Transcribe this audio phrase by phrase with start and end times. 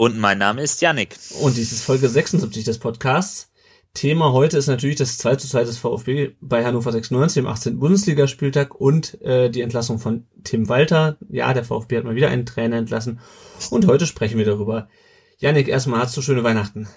[0.00, 1.14] Und mein Name ist Yannick.
[1.42, 3.50] Und dies ist Folge 76 des Podcasts.
[3.92, 7.78] Thema heute ist natürlich das 2 zu 2 des VfB bei Hannover 96 im 18.
[7.78, 11.18] Bundesligaspieltag und äh, die Entlassung von Tim Walter.
[11.28, 13.20] Ja, der VfB hat mal wieder einen Trainer entlassen.
[13.68, 14.88] Und heute sprechen wir darüber.
[15.36, 16.88] Yannick, erstmal hast du schöne Weihnachten.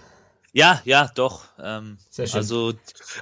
[0.54, 1.44] Ja, ja, doch.
[1.62, 2.38] Ähm, Sehr schön.
[2.38, 2.74] Also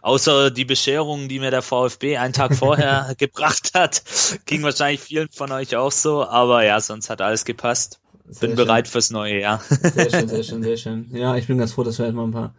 [0.03, 4.03] außer die Bescherung, die mir der VfB einen Tag vorher gebracht hat,
[4.45, 6.23] ging wahrscheinlich vielen von euch auch so.
[6.23, 8.00] Aber ja, sonst hat alles gepasst.
[8.25, 8.55] Bin schön.
[8.55, 9.61] bereit fürs neue Jahr.
[9.69, 11.07] Sehr schön, sehr schön, sehr schön.
[11.13, 12.53] Ja, ich bin ganz froh, dass wir halt mal ein paar,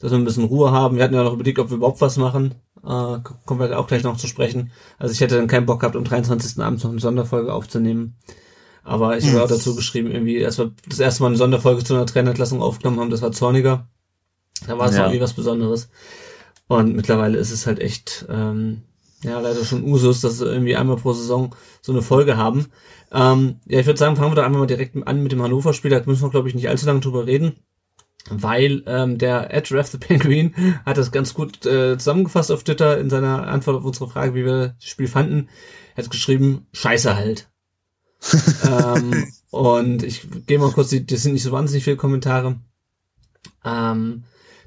[0.00, 0.96] dass wir ein bisschen Ruhe haben.
[0.96, 2.54] Wir hatten ja noch überlegt, ob wir überhaupt was machen.
[2.78, 4.70] Äh, kommen wir auch gleich noch zu sprechen.
[4.98, 6.62] Also ich hätte dann keinen Bock gehabt, am 23.
[6.62, 8.16] Abend noch eine Sonderfolge aufzunehmen.
[8.84, 11.94] Aber ich habe auch dazu geschrieben, irgendwie, als wir das erste Mal eine Sonderfolge zu
[11.94, 13.86] einer Trainerentlassung aufgenommen haben, das war Zorniger.
[14.66, 15.02] Da war es Ja.
[15.02, 15.90] irgendwie was Besonderes.
[16.68, 18.82] Und mittlerweile ist es halt echt, ähm,
[19.22, 22.66] ja, leider schon Usus, dass wir irgendwie einmal pro Saison so eine Folge haben.
[23.10, 25.90] Ähm, ja, ich würde sagen, fangen wir doch einmal mal direkt an mit dem Hannover-Spiel.
[25.90, 27.56] Da müssen wir, glaube ich, nicht allzu lange drüber reden.
[28.30, 30.54] Weil ähm, der Ed Ref the Penguin
[30.86, 34.44] hat das ganz gut äh, zusammengefasst auf Twitter in seiner Antwort auf unsere Frage, wie
[34.44, 35.48] wir das Spiel fanden.
[35.96, 37.48] Er hat geschrieben, scheiße halt.
[38.68, 42.56] ähm, und ich gehe mal kurz, die, das sind nicht so wahnsinnig viele Kommentare.
[43.64, 44.24] Ähm,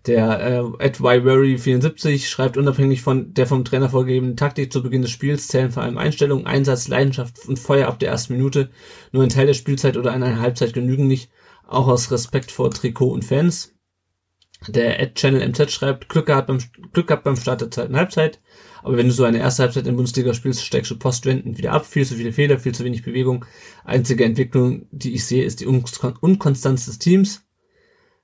[0.07, 0.39] der
[0.79, 5.11] äh, Ed Wyvery 74 schreibt unabhängig von der vom Trainer vorgegebenen Taktik zu Beginn des
[5.11, 8.71] Spiels zählen vor allem Einstellung, Einsatz, Leidenschaft und Feuer ab der ersten Minute.
[9.11, 11.29] Nur ein Teil der Spielzeit oder eine Halbzeit genügen nicht,
[11.67, 13.75] auch aus Respekt vor Trikot und Fans.
[14.67, 16.59] Der Ed Channel MZ schreibt, Glück gehabt beim,
[16.93, 18.39] Glück gehabt beim Start der zweiten Halbzeit.
[18.83, 21.85] Aber wenn du so eine erste Halbzeit in Bundesliga spielst, steigst du postwendend wieder ab.
[21.85, 23.45] Viel zu viele Fehler, viel zu wenig Bewegung.
[23.85, 25.83] Einzige Entwicklung, die ich sehe, ist die Un
[26.21, 27.43] Unkonstanz des Teams.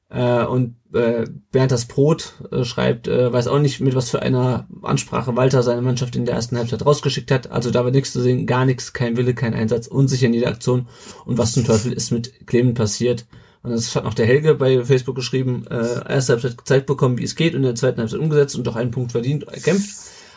[0.10, 4.22] Äh, und äh, Bernd das Brot äh, schreibt, äh, weiß auch nicht, mit was für
[4.22, 7.52] einer Ansprache Walter seine Mannschaft in der ersten Halbzeit rausgeschickt hat.
[7.52, 10.48] Also da war nichts zu sehen, gar nichts, kein Wille, kein Einsatz, unsicher in jeder
[10.48, 10.88] Aktion.
[11.26, 13.26] Und was zum Teufel ist mit Clement passiert?
[13.64, 17.24] Und das hat noch der Helge bei Facebook geschrieben, äh, erste Halbzeit gezeigt bekommen, wie
[17.24, 19.90] es geht und in der zweiten Halbzeit umgesetzt und doch einen Punkt verdient, erkämpft.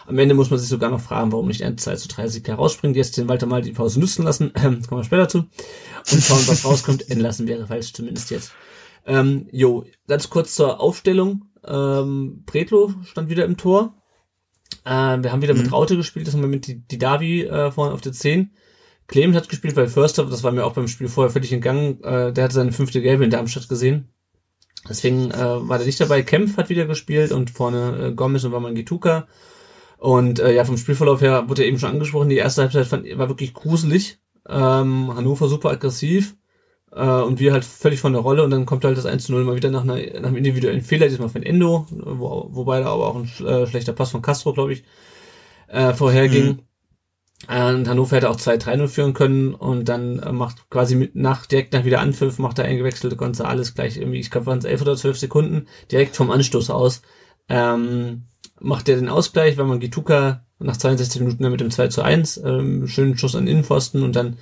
[0.06, 2.48] Am Ende muss man sich sogar noch fragen, warum nicht ein 2 zu 3 Sieg
[2.48, 2.97] herausspringt.
[2.97, 5.44] Jetzt den Walter mal die Pause nutzen lassen, ähm, kommen wir später zu.
[6.10, 7.09] Und schauen, was rauskommt.
[7.09, 8.50] Entlassen wäre falsch, zumindest jetzt.
[9.06, 11.46] Ähm, jo, ganz kurz zur Aufstellung.
[11.64, 13.94] Ähm, Bretlo stand wieder im Tor.
[14.84, 17.70] Äh, wir haben wieder mit Raute gespielt, das haben wir mit die, die Davi äh,
[17.70, 18.52] vorne auf der 10.
[19.06, 22.32] Clement hat gespielt, weil Förster, das war mir auch beim Spiel vorher völlig entgangen, äh,
[22.32, 24.08] der hatte seine fünfte Gelbe in Darmstadt gesehen.
[24.88, 26.22] Deswegen äh, war der nicht dabei.
[26.22, 29.26] Kempf hat wieder gespielt und vorne äh, Gomez und Wamangituka.
[29.98, 33.18] Und äh, ja, vom Spielverlauf her wurde ja eben schon angesprochen, die erste Halbzeit fand,
[33.18, 34.18] war wirklich gruselig.
[34.48, 36.36] Ähm, Hannover super aggressiv
[36.92, 39.32] äh, und wir halt völlig von der Rolle und dann kommt halt das 1 zu
[39.32, 42.86] 0 mal wieder nach, einer, nach einem individuellen Fehler, diesmal von Endo, wo, wobei da
[42.86, 44.84] aber auch ein äh, schlechter Pass von Castro, glaube ich,
[45.68, 46.58] äh, vorherging.
[47.48, 51.46] Äh, Und Hannover hätte auch 2-3-0 führen können und dann äh, macht quasi mit nach
[51.46, 54.82] direkt nach wieder Anpfiff macht er eingewechselte Gonzales gleich irgendwie, ich glaube waren es 11
[54.82, 57.02] oder 12 Sekunden, direkt vom Anstoß aus.
[57.48, 58.24] Ähm,
[58.60, 62.02] macht er den Ausgleich, weil man Gituka nach 62 Minuten dann mit dem 2 zu
[62.02, 64.36] 1, ähm, schönen Schuss an Innenpfosten und dann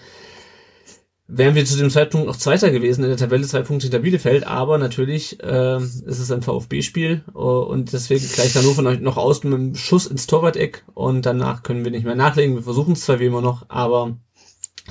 [1.29, 4.47] wären wir zu dem Zeitpunkt noch Zweiter gewesen in der Tabelle, zwei Punkte hinter Bielefeld,
[4.47, 9.53] aber natürlich ähm, ist es ein VfB-Spiel äh, und deswegen gleicht Hannover noch, aus mit
[9.53, 12.57] einem Schuss ins Torwart-Eck und danach können wir nicht mehr nachlegen.
[12.57, 14.17] Wir versuchen es zwar wie immer noch, aber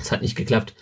[0.00, 0.74] es hat nicht geklappt.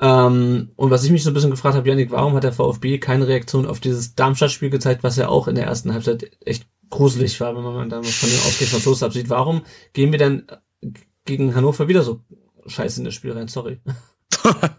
[0.00, 2.98] Ähm, und was ich mich so ein bisschen gefragt habe, Janik, warum hat der VfB
[2.98, 7.38] keine Reaktion auf dieses Darmstadt-Spiel gezeigt, was ja auch in der ersten Halbzeit echt gruselig
[7.40, 9.28] war, wenn man dann von den Ausgleich von Soße absieht.
[9.28, 9.62] Warum
[9.92, 10.46] gehen wir dann
[11.26, 12.20] gegen Hannover wieder so
[12.66, 13.48] scheiße in das Spiel rein?
[13.48, 13.80] Sorry.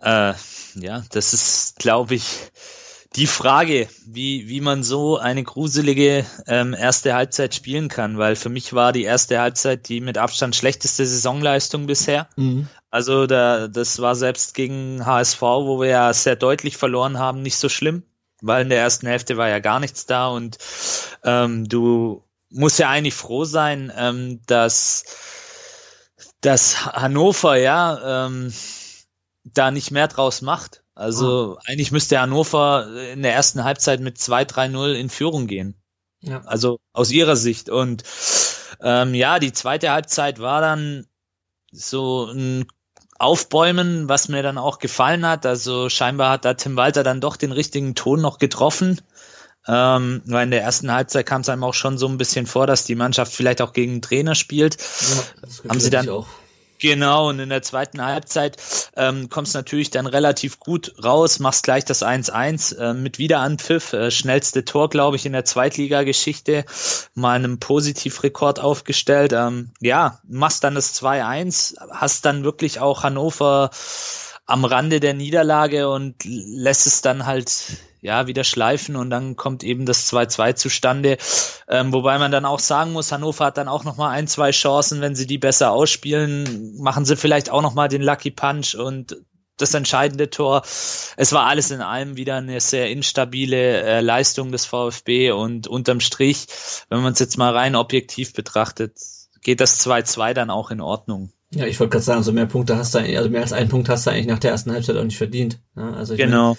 [0.00, 0.34] Äh,
[0.76, 2.24] ja, das ist, glaube ich,
[3.16, 8.48] die Frage, wie, wie man so eine gruselige ähm, erste Halbzeit spielen kann, weil für
[8.48, 12.28] mich war die erste Halbzeit die mit Abstand schlechteste Saisonleistung bisher.
[12.36, 12.68] Mhm.
[12.90, 17.56] Also da, das war selbst gegen HSV, wo wir ja sehr deutlich verloren haben, nicht
[17.56, 18.02] so schlimm,
[18.40, 20.58] weil in der ersten Hälfte war ja gar nichts da und
[21.24, 25.04] ähm, du musst ja eigentlich froh sein, ähm, dass,
[26.40, 28.52] dass Hannover ja ähm,
[29.44, 30.84] da nicht mehr draus macht.
[30.94, 35.80] Also eigentlich müsste Hannover in der ersten Halbzeit mit 2-3-0 in Führung gehen.
[36.20, 36.42] Ja.
[36.44, 37.70] Also aus ihrer Sicht.
[37.70, 38.02] Und
[38.82, 41.06] ähm, ja, die zweite Halbzeit war dann
[41.70, 42.66] so ein
[43.18, 45.44] aufbäumen, was mir dann auch gefallen hat.
[45.44, 49.00] Also scheinbar hat da Tim Walter dann doch den richtigen Ton noch getroffen.
[49.66, 52.66] Ähm, weil in der ersten Halbzeit kam es einem auch schon so ein bisschen vor,
[52.66, 54.78] dass die Mannschaft vielleicht auch gegen Trainer spielt.
[54.78, 56.26] Ja, Haben sie dann auch.
[56.78, 58.56] Genau, und in der zweiten Halbzeit
[58.96, 64.10] ähm, kommst natürlich dann relativ gut raus, machst gleich das 1-1 äh, mit Wiederanpfiff, äh,
[64.12, 66.64] schnellste Tor, glaube ich, in der Zweitligageschichte,
[67.14, 69.32] mal einen Positivrekord aufgestellt.
[69.32, 73.70] Ähm, ja, machst dann das 2-1, hast dann wirklich auch Hannover
[74.46, 77.50] am Rande der Niederlage und lässt es dann halt
[78.00, 81.18] ja, wieder schleifen und dann kommt eben das 2-2 zustande.
[81.68, 85.00] Ähm, wobei man dann auch sagen muss, Hannover hat dann auch nochmal ein, zwei Chancen,
[85.00, 89.16] wenn sie die besser ausspielen, machen sie vielleicht auch nochmal den Lucky Punch und
[89.56, 90.62] das entscheidende Tor.
[91.16, 96.00] Es war alles in allem wieder eine sehr instabile äh, Leistung des VfB und unterm
[96.00, 96.46] Strich,
[96.88, 98.96] wenn man es jetzt mal rein objektiv betrachtet,
[99.42, 101.32] geht das 2-2 dann auch in Ordnung.
[101.50, 103.88] Ja, ich wollte gerade sagen, so mehr Punkte hast du, also mehr als einen Punkt
[103.88, 105.58] hast du eigentlich nach der ersten Halbzeit auch nicht verdient.
[105.76, 106.50] Ja, also ich genau.
[106.50, 106.58] Mein,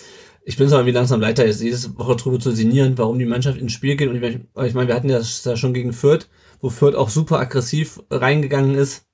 [0.49, 3.59] ich bin zwar wie langsam leiter, jetzt jede Woche drüber zu sinnieren, warum die Mannschaft
[3.59, 4.09] ins Spiel geht.
[4.09, 6.27] Und ich, ich meine, wir hatten das ja schon gegen Fürth,
[6.59, 9.05] wo Fürth auch super aggressiv reingegangen ist.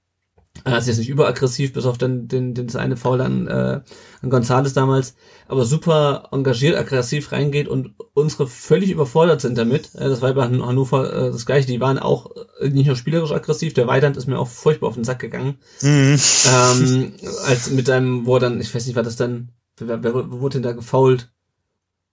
[0.63, 3.81] Er ist jetzt nicht überaggressiv, bis auf den, den, den das eine Foul an, äh,
[4.21, 5.15] an Gonzales damals,
[5.49, 9.93] aber super engagiert, aggressiv reingeht und unsere völlig überfordert sind damit.
[9.95, 11.67] Äh, das war bei Hannover äh, das gleiche.
[11.67, 15.03] Die waren auch nicht nur spielerisch aggressiv, der Weidand ist mir auch furchtbar auf den
[15.03, 15.57] Sack gegangen.
[15.81, 16.17] Mhm.
[16.47, 17.13] Ähm,
[17.45, 20.63] als mit einem, wo dann, ich weiß nicht, war das dann Wer, wer, wurde denn
[20.63, 21.31] da gefault?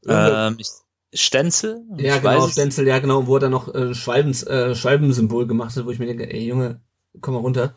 [0.07, 0.59] Ähm,
[1.15, 1.83] Stenzel?
[1.99, 5.77] Ja, ich genau, Stenzel, ja, genau, wo er dann noch äh, Schwalbens, äh, Schwalbensymbol gemacht
[5.77, 6.81] hat, wo ich mir denke, ey Junge,
[7.21, 7.75] komm mal runter.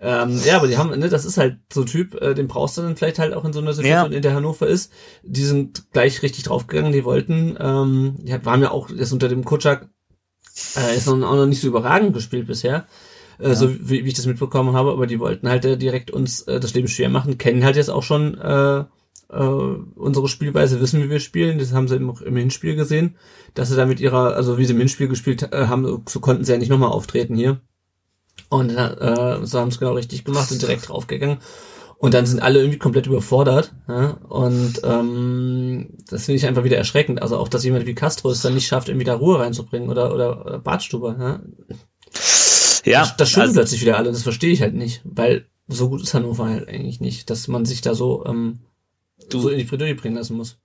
[0.00, 2.78] Ähm, ja, aber die haben, ne, das ist halt so ein Typ, äh, den brauchst
[2.78, 4.16] du dann vielleicht halt auch in so einer Situation, ja.
[4.16, 4.92] in der Hannover ist.
[5.22, 9.44] Die sind gleich richtig draufgegangen, die wollten, ähm, die waren ja auch jetzt unter dem
[9.44, 9.88] Kutschak,
[10.76, 12.86] äh, ist noch, auch noch nicht so überragend gespielt bisher.
[13.38, 13.54] Äh, ja.
[13.54, 16.60] so wie, wie ich das mitbekommen habe, aber die wollten halt äh, direkt uns äh,
[16.60, 18.84] das Leben schwer machen, kennen halt jetzt auch schon äh,
[19.30, 21.58] äh, unsere Spielweise wissen, wie wir spielen.
[21.58, 23.16] Das haben sie im, im Hinspiel gesehen,
[23.54, 26.44] dass sie da mit ihrer, also wie sie im Hinspiel gespielt äh, haben, so konnten
[26.44, 27.60] sie ja nicht nochmal auftreten hier.
[28.48, 31.38] Und äh, so haben es genau richtig gemacht, sind direkt draufgegangen.
[31.98, 33.74] Und dann sind alle irgendwie komplett überfordert.
[33.88, 34.18] Ja?
[34.28, 37.22] Und ähm, das finde ich einfach wieder erschreckend.
[37.22, 40.12] Also auch, dass jemand wie Castro es dann nicht schafft, irgendwie da Ruhe reinzubringen oder,
[40.14, 41.16] oder, oder Bartstuber.
[41.18, 41.40] Ja,
[42.84, 44.12] ja das, das stimmt also, plötzlich wieder alle.
[44.12, 45.00] Das verstehe ich halt nicht.
[45.04, 48.60] Weil so gut ist Hannover halt eigentlich nicht, dass man sich da so ähm,
[49.28, 50.58] du, so in die Bredouille bringen lassen muss.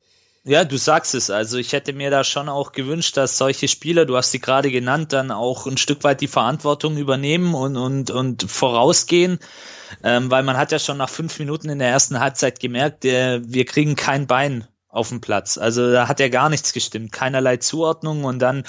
[0.43, 1.29] Ja, du sagst es.
[1.29, 4.71] Also ich hätte mir da schon auch gewünscht, dass solche Spieler, du hast sie gerade
[4.71, 9.39] genannt, dann auch ein Stück weit die Verantwortung übernehmen und, und, und vorausgehen.
[10.03, 13.41] Ähm, weil man hat ja schon nach fünf Minuten in der ersten Halbzeit gemerkt, äh,
[13.45, 15.59] wir kriegen kein Bein auf dem Platz.
[15.59, 18.63] Also da hat ja gar nichts gestimmt, keinerlei Zuordnung und dann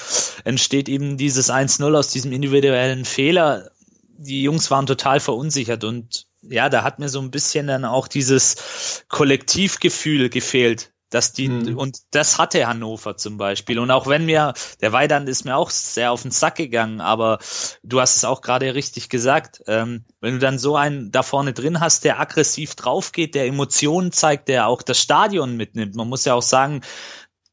[0.44, 3.70] entsteht eben dieses 1-0 aus diesem individuellen Fehler.
[4.18, 8.08] Die Jungs waren total verunsichert und ja, da hat mir so ein bisschen dann auch
[8.08, 10.92] dieses Kollektivgefühl gefehlt.
[11.10, 11.76] Dass die, mhm.
[11.76, 13.78] und das hatte Hannover zum Beispiel.
[13.78, 17.38] Und auch wenn mir, der Weidand ist mir auch sehr auf den Sack gegangen, aber
[17.82, 21.52] du hast es auch gerade richtig gesagt, ähm, wenn du dann so einen da vorne
[21.52, 25.96] drin hast, der aggressiv draufgeht, der Emotionen zeigt, der auch das Stadion mitnimmt.
[25.96, 26.80] Man muss ja auch sagen,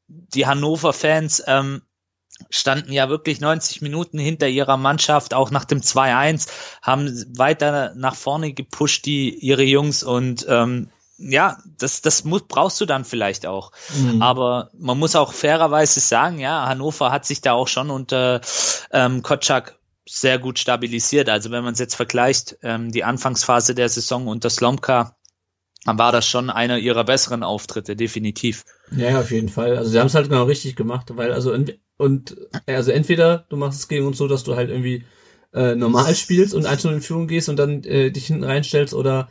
[0.08, 1.82] die Hannover-Fans, ähm,
[2.50, 6.48] standen ja wirklich 90 Minuten hinter ihrer Mannschaft, auch nach dem 2-1,
[6.82, 12.80] haben weiter nach vorne gepusht, die ihre Jungs und ähm, ja, das, das muss, brauchst
[12.80, 13.72] du dann vielleicht auch.
[13.94, 14.22] Mhm.
[14.22, 18.40] Aber man muss auch fairerweise sagen, ja, Hannover hat sich da auch schon unter
[18.92, 19.78] ähm, Kotschak
[20.08, 21.30] sehr gut stabilisiert.
[21.30, 25.18] Also wenn man es jetzt vergleicht, ähm, die Anfangsphase der Saison unter Slomka,
[25.90, 28.64] dann war das schon einer ihrer besseren Auftritte, definitiv.
[28.96, 29.76] Ja, auf jeden Fall.
[29.76, 31.52] Also sie haben es halt genau richtig gemacht, weil also
[31.98, 35.04] und also entweder du machst es gegen uns so, dass du halt irgendwie
[35.52, 39.30] äh, normal spielst und einzeln in Führung gehst und dann äh, dich hinten reinstellst oder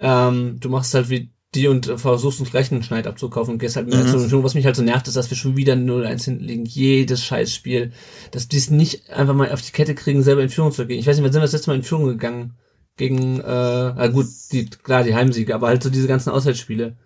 [0.00, 3.76] ähm, du machst halt wie die und versuchst uns gleich einen Schneid abzukaufen und gehst
[3.76, 4.14] halt mit mhm.
[4.14, 4.44] in Führung.
[4.44, 6.64] Was mich halt so nervt, ist, dass wir schon wieder 0-1 hinten liegen.
[6.64, 7.92] Jedes Scheißspiel.
[8.30, 11.00] Dass die es nicht einfach mal auf die Kette kriegen, selber in Führung zu gehen.
[11.00, 12.54] Ich weiß nicht, wann sind wir das letzte Mal in Führung gegangen?
[13.00, 16.96] Gegen, äh, na gut, die, klar, die Heimsiege, aber halt so diese ganzen Auswärtsspiele.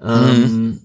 [0.00, 0.78] Ähm, mhm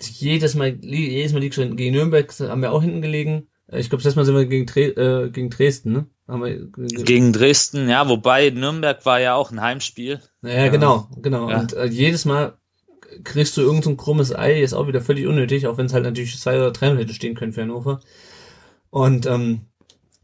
[0.00, 3.48] jedes Mal, jedes Mal liegt schon gegen Nürnberg, haben wir auch hinten gelegen.
[3.66, 6.06] Äh, ich glaube, das Mal sind wir gegen, Dre äh, gegen Dresden, ne?
[6.26, 6.66] Haben wir,
[7.04, 10.20] gegen Dresden, ja, wobei Nürnberg war ja auch ein Heimspiel.
[10.42, 11.48] Ja, genau, genau.
[11.48, 11.60] Ja.
[11.60, 12.58] Und äh, jedes Mal
[13.24, 15.94] kriegst du irgend so ein krummes Ei, ist auch wieder völlig unnötig, auch wenn es
[15.94, 18.00] halt natürlich zwei oder drei hätte stehen können für Hannover.
[18.90, 19.62] Und ähm,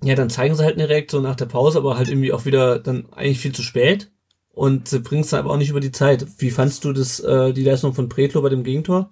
[0.05, 2.79] ja, dann zeigen sie halt eine Reaktion nach der Pause, aber halt irgendwie auch wieder
[2.79, 4.11] dann eigentlich viel zu spät.
[4.53, 6.27] Und sie bringst es aber auch nicht über die Zeit.
[6.39, 9.11] Wie fandst du das, äh, die Leistung von Pretlo bei dem Gegentor?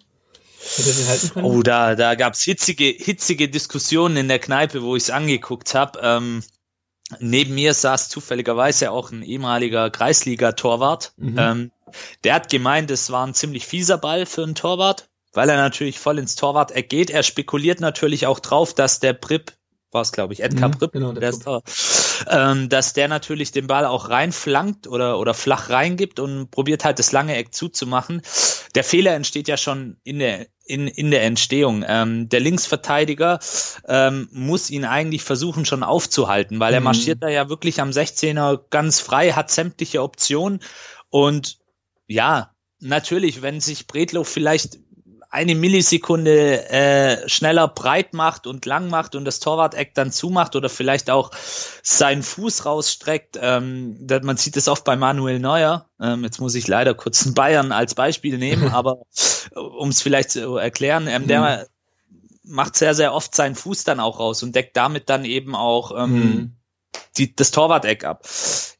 [1.42, 5.98] Oh, da, da gab's hitzige, hitzige Diskussionen in der Kneipe, wo ich's angeguckt habe.
[6.00, 6.44] Ähm,
[7.18, 11.36] neben mir saß zufälligerweise auch ein ehemaliger Kreisliga-Torwart, mhm.
[11.38, 11.70] ähm,
[12.24, 15.98] Der hat gemeint, es war ein ziemlich fieser Ball für einen Torwart, weil er natürlich
[15.98, 17.10] voll ins Torwart geht.
[17.10, 19.52] Er spekuliert natürlich auch drauf, dass der Prip
[19.92, 21.62] war es, glaube ich, Edgar Mhm, Pripp, genau, der der
[22.28, 26.98] ähm, dass der natürlich den Ball auch reinflankt oder, oder flach reingibt und probiert halt
[26.98, 28.22] das lange Eck zuzumachen.
[28.74, 31.84] Der Fehler entsteht ja schon in der, in, in der Entstehung.
[31.86, 33.38] Ähm, der Linksverteidiger
[33.86, 36.84] ähm, muss ihn eigentlich versuchen schon aufzuhalten, weil er Mhm.
[36.84, 40.60] marschiert da ja wirklich am 16er ganz frei, hat sämtliche Optionen
[41.10, 41.58] und
[42.06, 44.78] ja, natürlich, wenn sich Bredlow vielleicht
[45.32, 50.68] eine Millisekunde äh, schneller breit macht und lang macht und das Torwart-Eck dann zumacht oder
[50.68, 51.30] vielleicht auch
[51.82, 53.38] seinen Fuß rausstreckt.
[53.40, 55.88] Ähm, das, man sieht es oft bei Manuel Neuer.
[55.98, 58.98] Ähm, jetzt muss ich leider kurz einen Bayern als Beispiel nehmen, aber
[59.54, 61.66] um es vielleicht zu erklären, ähm, der
[62.44, 65.92] macht sehr, sehr oft seinen Fuß dann auch raus und deckt damit dann eben auch
[65.96, 66.56] ähm, Mhm.
[67.16, 68.28] die, das Torwart-Eck ab.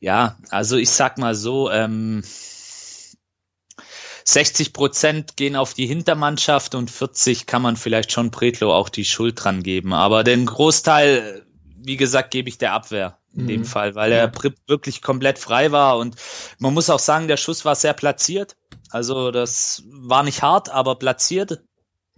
[0.01, 2.23] Ja, also ich sag mal so, ähm,
[4.25, 9.05] 60 Prozent gehen auf die Hintermannschaft und 40 kann man vielleicht schon Pretlo auch die
[9.05, 9.93] Schuld dran geben.
[9.93, 11.45] Aber den Großteil,
[11.77, 13.47] wie gesagt, gebe ich der Abwehr in Mhm.
[13.49, 16.17] dem Fall, weil der Prip wirklich komplett frei war und
[16.59, 18.57] man muss auch sagen, der Schuss war sehr platziert.
[18.91, 21.61] Also das war nicht hart, aber platziert.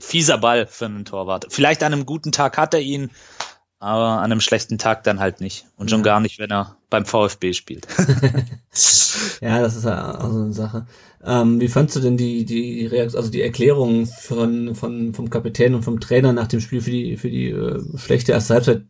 [0.00, 1.46] Fieser Ball für einen Torwart.
[1.50, 3.12] Vielleicht an einem guten Tag hat er ihn,
[3.84, 5.66] aber an einem schlechten Tag dann halt nicht.
[5.76, 6.04] Und schon Ja.
[6.04, 7.86] gar nicht, wenn er beim VfB spielt.
[9.40, 10.86] Ja, das ist ja auch so eine Sache.
[11.24, 15.74] Ähm, wie fandst du denn die, die Reaktion, also die Erklärung von, von, vom Kapitän
[15.74, 18.82] und vom Trainer nach dem Spiel für die, für die äh, schlechte erste Halbzeit?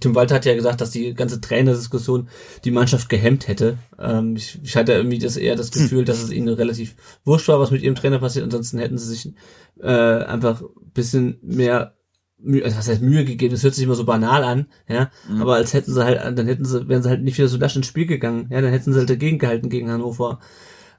[0.00, 2.28] Tim Walter hat ja gesagt, dass die ganze Trainerdiskussion
[2.64, 3.78] die Mannschaft gehemmt hätte.
[3.98, 7.60] Ähm, ich, ich hatte irgendwie das eher das Gefühl, dass es ihnen relativ wurscht war,
[7.60, 8.44] was mit ihrem Trainer passiert.
[8.44, 9.32] Ansonsten hätten sie sich
[9.80, 11.94] äh, einfach ein bisschen mehr
[12.42, 15.42] Mühe, also was heißt Mühe gegeben, das hört sich immer so banal an, ja, Mhm.
[15.42, 17.76] aber als hätten sie halt, dann hätten sie, wären sie halt nicht wieder so lasch
[17.76, 20.40] ins Spiel gegangen, ja, dann hätten sie halt dagegen gehalten gegen Hannover.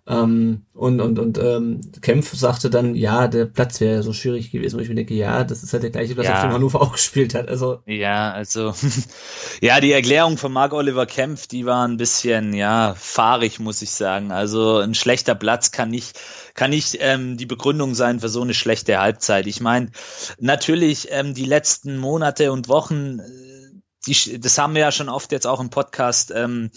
[0.07, 4.77] Ähm, und und und ähm, Kempf sagte dann, ja, der Platz wäre so schwierig gewesen,
[4.77, 6.35] wo ich mir denke, ja, das ist halt der gleiche Platz, Ja.
[6.37, 7.47] auf dem Hannover auch gespielt hat.
[7.49, 8.73] Also Ja, also
[9.61, 13.91] ja, die Erklärung von Marc Oliver Kempf, die war ein bisschen ja fahrig, muss ich
[13.91, 14.31] sagen.
[14.31, 16.19] Also ein schlechter Platz kann nicht
[16.55, 19.45] kann nicht ähm, die Begründung sein für so eine schlechte Halbzeit.
[19.47, 19.91] Ich meine,
[20.39, 23.23] natürlich ähm, die letzten Monate und Wochen äh,
[24.07, 26.71] die, das haben wir ja schon oft jetzt auch im Podcast ähm,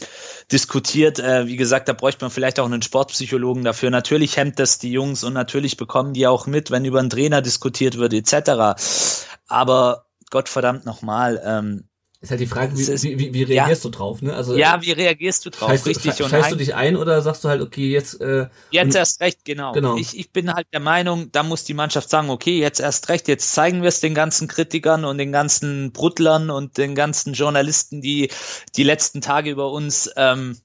[0.53, 1.19] diskutiert.
[1.19, 3.91] Äh, wie gesagt, da bräuchte man vielleicht auch einen Sportpsychologen dafür.
[3.91, 7.41] Natürlich hemmt das die Jungs und natürlich bekommen die auch mit, wenn über einen Trainer
[7.41, 9.33] diskutiert wird etc.
[9.49, 11.89] Aber Gottverdammt nochmal, ähm,
[12.25, 14.35] ist halt die Frage, wie, wie, wie, wie reagierst du drauf, ne?
[14.35, 15.69] Also ja, wie reagierst du drauf?
[15.69, 16.13] scheißt, Richtig.
[16.15, 19.21] sche- Und scheißt du dich ein oder sagst du halt, okay, jetzt äh, Jetzt erst
[19.21, 19.73] recht, genau.
[19.73, 19.99] Genau.
[19.99, 23.29] Ich, ich bin halt der Meinung, da muss die Mannschaft sagen, okay, jetzt erst recht,
[23.29, 28.01] jetzt zeigen wir es den ganzen Kritikern und den ganzen Bruttlern und den ganzen Journalisten,
[28.01, 28.31] die
[28.75, 30.59] die letzten Tage über uns ähm,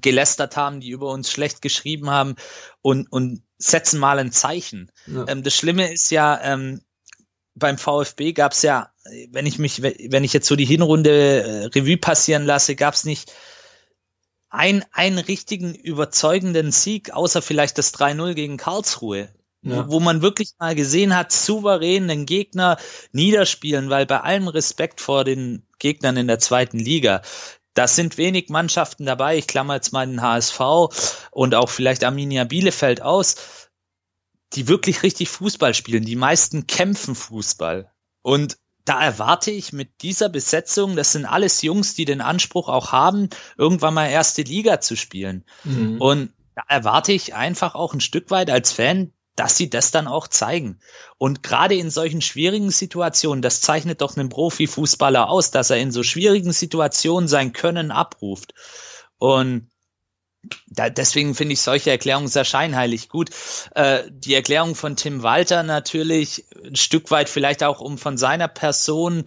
[0.00, 2.36] gelästert haben, die über uns schlecht geschrieben haben
[2.80, 4.90] und, und setzen mal ein Zeichen.
[5.06, 5.26] ja.
[5.28, 6.80] Ähm, das Schlimme ist ja, ähm,
[7.54, 8.90] beim VfB gab es ja,
[9.30, 13.04] wenn ich mich, wenn ich jetzt so die Hinrunde äh, Revue passieren lasse, gab es
[13.04, 13.32] nicht
[14.48, 19.28] ein, einen richtigen überzeugenden Sieg, außer vielleicht das 3-0 gegen Karlsruhe.
[19.62, 19.86] Ja.
[19.86, 22.78] Wo, wo man wirklich mal gesehen hat, souverän den Gegner
[23.12, 27.22] niederspielen, weil bei allem Respekt vor den Gegnern in der zweiten Liga,
[27.74, 29.38] da sind wenig Mannschaften dabei.
[29.38, 30.60] Ich klammer jetzt mal den HSV
[31.30, 33.36] und auch vielleicht Arminia Bielefeld aus,
[34.54, 36.04] die wirklich richtig Fußball spielen.
[36.04, 37.90] Die meisten kämpfen Fußball.
[38.22, 42.92] Und da erwarte ich mit dieser Besetzung, das sind alles Jungs, die den Anspruch auch
[42.92, 45.44] haben, irgendwann mal erste Liga zu spielen.
[45.64, 46.00] Mhm.
[46.00, 50.06] Und da erwarte ich einfach auch ein Stück weit als Fan, dass sie das dann
[50.06, 50.78] auch zeigen.
[51.16, 55.90] Und gerade in solchen schwierigen Situationen, das zeichnet doch einen Profifußballer aus, dass er in
[55.90, 58.52] so schwierigen Situationen sein Können abruft.
[59.16, 59.68] Und
[60.66, 63.30] da, deswegen finde ich solche Erklärungen sehr scheinheilig gut.
[63.74, 68.48] Äh, die Erklärung von Tim Walter natürlich ein Stück weit vielleicht auch, um von seiner
[68.48, 69.24] Person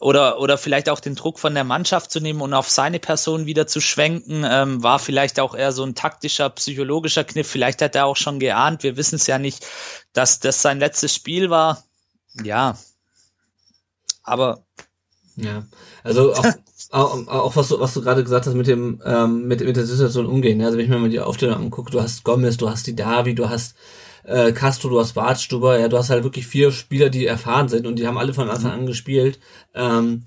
[0.00, 3.46] oder, oder vielleicht auch den Druck von der Mannschaft zu nehmen und auf seine Person
[3.46, 7.48] wieder zu schwenken, ähm, war vielleicht auch eher so ein taktischer, psychologischer Kniff.
[7.48, 9.66] Vielleicht hat er auch schon geahnt, wir wissen es ja nicht,
[10.12, 11.84] dass das sein letztes Spiel war.
[12.42, 12.76] Ja.
[14.22, 14.64] Aber
[15.36, 15.64] Ja,
[16.02, 16.44] also auch,
[16.90, 19.86] auch, auch was du, was du gerade gesagt hast mit dem ähm, mit, mit der
[19.86, 20.58] Situation umgehen.
[20.58, 20.66] ne?
[20.66, 23.34] Also wenn ich mir mal die Aufstellung angucke, du hast Gomez, du hast die Davi,
[23.34, 23.76] du hast
[24.24, 27.86] äh, Castro, du hast Bartstuber, ja, du hast halt wirklich vier Spieler, die erfahren sind
[27.86, 29.38] und die haben alle von Anfang an gespielt
[29.74, 30.24] ähm,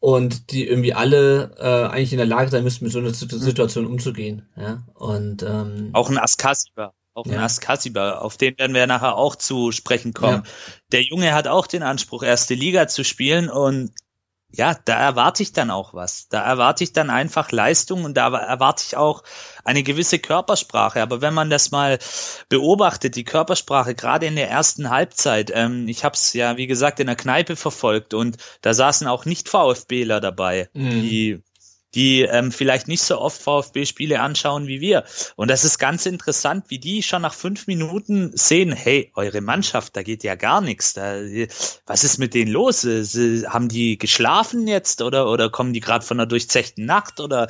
[0.00, 3.38] und die irgendwie alle äh, eigentlich in der Lage sein müssten, mit so einer Situ-
[3.38, 4.46] Situation umzugehen.
[4.56, 6.92] Ja, und ähm, auch ein Askasiba.
[7.16, 7.44] Auch ein Ja.
[7.44, 10.42] Askasiba, auf den werden wir nachher auch zu sprechen kommen.
[10.44, 10.50] Ja.
[10.90, 13.92] Der Junge hat auch den Anspruch, erste Liga zu spielen und
[14.50, 16.28] ja, da erwarte ich dann auch was.
[16.28, 19.24] Da erwarte ich dann einfach Leistung und da erwarte ich auch
[19.64, 21.02] eine gewisse Körpersprache.
[21.02, 21.98] Aber wenn man das mal
[22.48, 27.00] beobachtet, die Körpersprache gerade in der ersten Halbzeit, ähm, ich habe es ja wie gesagt
[27.00, 30.90] in der Kneipe verfolgt und da saßen auch nicht VfBler dabei, mhm.
[30.90, 31.42] die
[31.94, 35.04] die ähm, vielleicht nicht so oft VfB-Spiele anschauen wie wir.
[35.36, 39.96] Und das ist ganz interessant, wie die schon nach fünf Minuten sehen, hey, eure Mannschaft,
[39.96, 40.94] da geht ja gar nichts.
[40.94, 41.20] Da,
[41.86, 42.80] was ist mit denen los?
[42.82, 47.20] Sie, haben die geschlafen jetzt oder, oder kommen die gerade von einer durchzechten Nacht?
[47.20, 47.48] Oder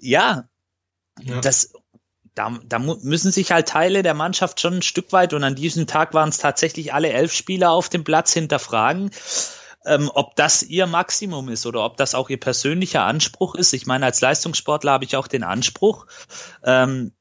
[0.00, 0.48] ja,
[1.22, 1.40] ja.
[1.40, 1.72] das
[2.34, 5.86] da, da müssen sich halt Teile der Mannschaft schon ein Stück weit und an diesem
[5.86, 9.10] Tag waren es tatsächlich alle elf Spieler auf dem Platz hinterfragen
[9.84, 13.72] ähm, ob das ihr Maximum ist oder ob das auch ihr persönlicher Anspruch ist.
[13.72, 16.06] Ich meine, als Leistungssportler habe ich auch den Anspruch,
[16.64, 17.12] ähm,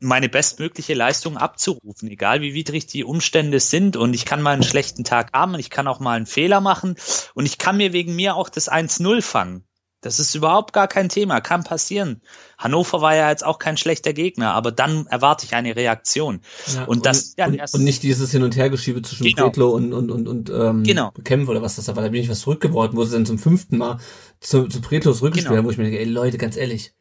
[0.00, 3.96] meine bestmögliche Leistung abzurufen, egal wie widrig die Umstände sind.
[3.96, 6.96] Und ich kann mal einen schlechten Tag haben, ich kann auch mal einen Fehler machen
[7.34, 9.67] und ich kann mir wegen mir auch das 1-0 fangen.
[10.00, 12.22] Das ist überhaupt gar kein Thema, kann passieren.
[12.56, 16.40] Hannover war ja jetzt auch kein schlechter Gegner, aber dann erwarte ich eine Reaktion.
[16.72, 19.46] Ja, und, das, ja, und, und, nicht dieses Hin- und Hergeschiebe zwischen genau.
[19.46, 21.10] Bredlo und, und, und, und ähm, genau.
[21.24, 22.04] Kempf oder was das da war.
[22.04, 23.98] Da bin ich was zurückgeworfen, wo sie dann zum fünften Mal
[24.38, 25.58] zu, zu Bredlo zurückgespielt genau.
[25.58, 26.94] haben, wo ich mir denke, ey Leute, ganz ehrlich.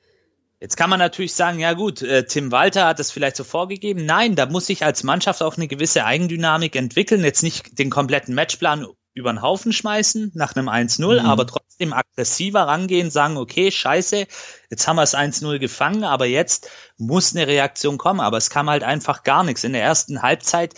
[0.60, 4.06] Jetzt kann man natürlich sagen, ja gut, äh, Tim Walter hat das vielleicht so vorgegeben.
[4.06, 7.24] Nein, da muss ich als Mannschaft auch eine gewisse Eigendynamik entwickeln.
[7.24, 11.26] Jetzt nicht den kompletten Matchplan über den Haufen schmeißen nach einem 1-0, mhm.
[11.26, 14.28] aber trotzdem aggressiver rangehen, sagen, okay, scheiße,
[14.70, 18.20] jetzt haben wir es 1-0 gefangen, aber jetzt muss eine Reaktion kommen.
[18.20, 19.64] Aber es kam halt einfach gar nichts.
[19.64, 20.76] In der ersten Halbzeit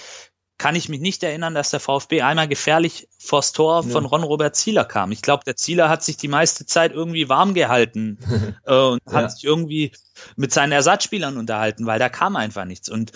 [0.60, 3.90] kann ich mich nicht erinnern, dass der VfB einmal gefährlich vors Tor ja.
[3.90, 5.12] von Ron-Robert Zieler kam.
[5.12, 8.20] Ich glaube, der Zieler hat sich die meiste Zeit irgendwie warm gehalten
[8.66, 9.14] äh, und ja.
[9.14, 9.94] hat sich irgendwie
[10.36, 12.90] mit seinen Ersatzspielern unterhalten, weil da kam einfach nichts.
[12.90, 13.14] Und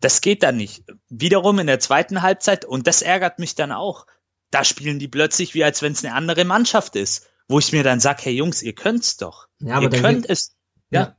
[0.00, 0.84] das geht dann nicht.
[1.08, 4.06] Wiederum in der zweiten Halbzeit, und das ärgert mich dann auch,
[4.50, 7.82] da spielen die plötzlich wie als wenn es eine andere Mannschaft ist, wo ich mir
[7.82, 9.46] dann sag, hey Jungs, ihr könnt's doch.
[9.60, 10.56] Ja, aber ihr könnt es.
[10.90, 11.16] Ja.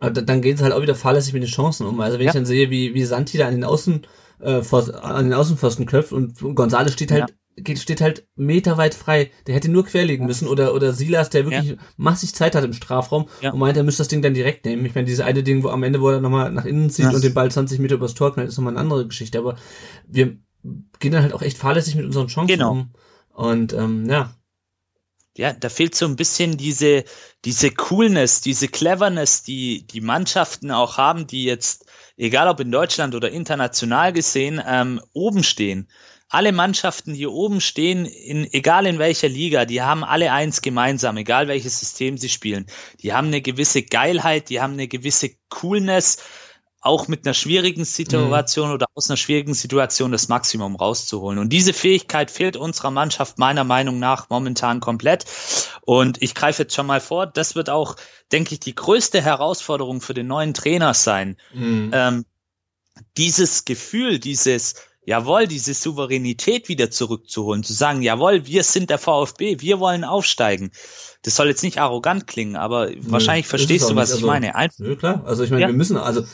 [0.00, 0.10] ja.
[0.10, 2.00] Dann gehen sie halt auch wieder fahrlässig mit den Chancen um.
[2.00, 2.30] Also wenn ja.
[2.30, 4.06] ich dann sehe, wie, wie Santi da an den Außen,
[4.40, 4.62] äh,
[5.02, 7.62] an den Außenpfosten köpft und Gonzales steht halt, ja.
[7.62, 9.30] geht, steht halt meterweit frei.
[9.46, 11.76] Der hätte nur querlegen müssen oder, oder Silas, der wirklich ja.
[11.96, 13.52] massig Zeit hat im Strafraum ja.
[13.52, 14.84] und meint, er müsste das Ding dann direkt nehmen.
[14.86, 17.24] Ich meine, diese eine Ding, wo am Ende, wo er nochmal nach innen zieht und
[17.24, 19.38] den Ball 20 Meter übers Tor knallt, ist nochmal eine andere Geschichte.
[19.38, 19.56] Aber
[20.06, 20.36] wir,
[20.98, 22.72] gehen dann halt auch echt fahrlässig mit unseren Chancen genau.
[22.72, 22.90] um.
[23.32, 24.34] Und ähm, ja.
[25.36, 27.04] Ja, da fehlt so ein bisschen diese,
[27.44, 31.84] diese Coolness, diese Cleverness, die die Mannschaften auch haben, die jetzt,
[32.16, 35.88] egal ob in Deutschland oder international gesehen, ähm, oben stehen.
[36.28, 41.18] Alle Mannschaften, die oben stehen, in, egal in welcher Liga, die haben alle eins gemeinsam,
[41.18, 42.66] egal welches System sie spielen.
[43.02, 46.16] Die haben eine gewisse Geilheit, die haben eine gewisse Coolness,
[46.86, 48.74] auch mit einer schwierigen Situation mhm.
[48.74, 51.38] oder aus einer schwierigen Situation das Maximum rauszuholen.
[51.38, 55.26] Und diese Fähigkeit fehlt unserer Mannschaft meiner Meinung nach momentan komplett.
[55.82, 57.96] Und ich greife jetzt schon mal vor, das wird auch,
[58.32, 61.36] denke ich, die größte Herausforderung für den neuen Trainer sein.
[61.52, 61.90] Mhm.
[61.92, 62.24] Ähm,
[63.16, 69.60] dieses Gefühl, dieses jawohl, diese Souveränität wieder zurückzuholen, zu sagen, jawohl, wir sind der VfB,
[69.60, 70.72] wir wollen aufsteigen.
[71.22, 74.54] Das soll jetzt nicht arrogant klingen, aber nö, wahrscheinlich verstehst du, was ich also, meine.
[74.54, 75.22] Ein nö, klar.
[75.24, 75.68] Also ich meine, ja.
[75.68, 76.24] wir müssen, also,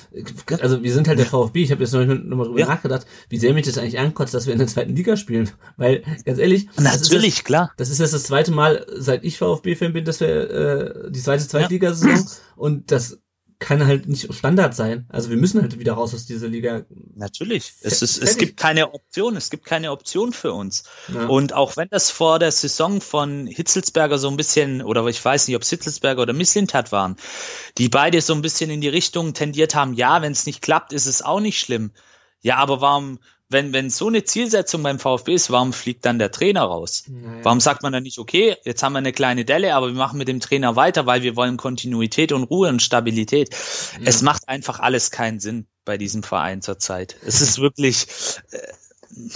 [0.61, 1.63] also wir sind halt der VfB.
[1.63, 2.67] Ich habe jetzt noch mal drüber ja.
[2.67, 5.51] nachgedacht, wie sehr mich das eigentlich ankotzt, dass wir in der zweiten Liga spielen.
[5.77, 7.73] Weil, ganz ehrlich, natürlich, das klar.
[7.77, 11.47] Das ist jetzt das zweite Mal, seit ich VfB-Fan bin, dass wir äh, die zweite
[11.47, 12.25] Zweitligasaison ja.
[12.57, 13.19] und das
[13.63, 15.07] kann halt nicht Standard sein.
[15.09, 16.83] Also wir müssen halt wieder raus aus dieser Liga.
[17.15, 17.73] Natürlich.
[17.81, 19.37] Es, ist, es gibt keine Option.
[19.37, 20.85] Es gibt keine Option für uns.
[21.13, 21.27] Ja.
[21.27, 25.47] Und auch wenn das vor der Saison von Hitzelsberger so ein bisschen, oder ich weiß
[25.47, 27.17] nicht, ob es Hitzelsberger oder Misslintat waren,
[27.79, 30.93] die beide so ein bisschen in die Richtung tendiert haben, ja, wenn es nicht klappt,
[30.93, 31.93] ist es auch nicht schlimm.
[32.41, 33.21] Ja, aber warum,
[33.53, 37.05] wenn, wenn so eine Zielsetzung beim VfB ist, warum fliegt dann der Trainer raus?
[37.09, 37.45] Naja.
[37.45, 40.19] Warum sagt man dann nicht, okay, jetzt haben wir eine kleine Delle, aber wir machen
[40.19, 43.51] mit dem Trainer weiter, weil wir wollen Kontinuität und Ruhe und Stabilität.
[43.51, 44.07] Ja.
[44.07, 47.17] Es macht einfach alles keinen Sinn bei diesem Verein zurzeit.
[47.25, 48.07] Es ist wirklich,
[48.51, 48.59] äh,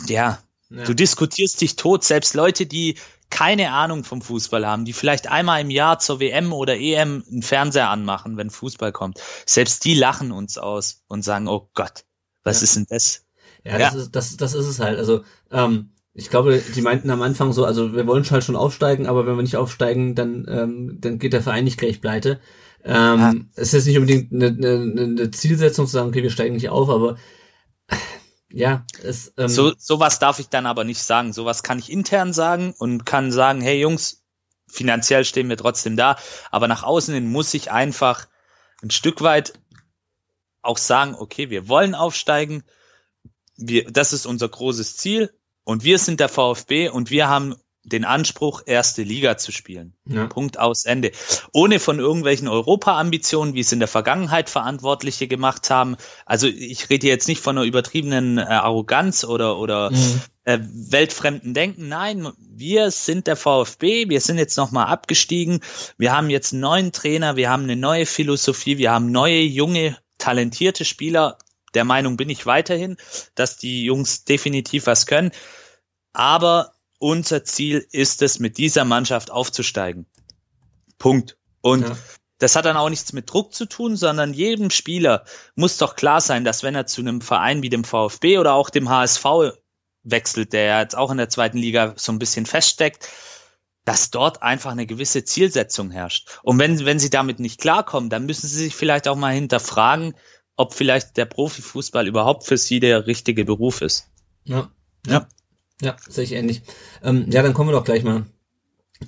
[0.08, 0.38] ja,
[0.70, 2.04] ja, du diskutierst dich tot.
[2.04, 2.96] Selbst Leute, die
[3.30, 7.42] keine Ahnung vom Fußball haben, die vielleicht einmal im Jahr zur WM oder EM einen
[7.42, 12.04] Fernseher anmachen, wenn Fußball kommt, selbst die lachen uns aus und sagen, oh Gott,
[12.44, 12.64] was ja.
[12.64, 13.25] ist denn das?
[13.66, 14.98] Ja, das, Ist, das, das ist es halt.
[14.98, 19.06] Also, ähm, ich glaube, die meinten am Anfang so, also wir wollen halt schon aufsteigen,
[19.06, 22.40] aber wenn wir nicht aufsteigen, dann, ähm, dann geht der Verein nicht gleich pleite.
[22.84, 23.34] Ähm, ja.
[23.54, 26.88] Es ist nicht unbedingt eine, eine, eine Zielsetzung zu sagen, okay, wir steigen nicht auf,
[26.88, 27.16] aber
[28.50, 31.34] ja, es, ähm, so sowas darf ich dann aber nicht sagen.
[31.34, 34.24] Sowas kann ich intern sagen und kann sagen, hey Jungs,
[34.68, 36.16] finanziell stehen wir trotzdem da,
[36.50, 38.26] aber nach außen hin muss ich einfach
[38.82, 39.52] ein Stück weit
[40.62, 42.62] auch sagen, okay, wir wollen aufsteigen,
[43.56, 45.32] wir, das ist unser großes Ziel
[45.64, 47.54] und wir sind der VfB und wir haben
[47.86, 49.94] den Anspruch, erste Liga zu spielen.
[50.08, 50.26] Ja.
[50.26, 51.12] Punkt aus Ende.
[51.52, 55.96] Ohne von irgendwelchen Europa-Ambitionen, wie es in der Vergangenheit Verantwortliche gemacht haben.
[56.24, 60.20] Also ich rede jetzt nicht von einer übertriebenen äh, Arroganz oder, oder Mhm.
[60.44, 61.86] äh, weltfremden Denken.
[61.86, 65.60] Nein, wir sind der VfB, wir sind jetzt nochmal abgestiegen,
[65.96, 69.96] wir haben jetzt einen neuen Trainer, wir haben eine neue Philosophie, wir haben neue, junge,
[70.18, 71.38] talentierte Spieler.
[71.76, 72.96] Der Meinung bin ich weiterhin,
[73.36, 75.30] dass die Jungs definitiv was können.
[76.12, 80.06] Aber unser Ziel ist es, mit dieser Mannschaft aufzusteigen.
[80.98, 81.36] Punkt.
[81.60, 81.96] Und Ja.
[82.38, 86.20] das hat dann auch nichts mit Druck zu tun, sondern jedem Spieler muss doch klar
[86.20, 89.24] sein, dass wenn er zu einem Verein wie dem VfB oder auch dem HSV
[90.02, 93.08] wechselt, der ja jetzt auch in der zweiten Liga so ein bisschen feststeckt,
[93.84, 96.40] dass dort einfach eine gewisse Zielsetzung herrscht.
[96.42, 100.14] Und wenn, wenn sie damit nicht klarkommen, dann müssen sie sich vielleicht auch mal hinterfragen,
[100.56, 104.08] ob vielleicht der Profifußball überhaupt für sie der richtige Beruf ist.
[104.44, 104.70] Ja.
[105.06, 105.28] Ja.
[105.82, 106.62] Ja, sehe ich ähnlich.
[107.02, 108.24] Ähm, ja, dann kommen wir doch gleich mal.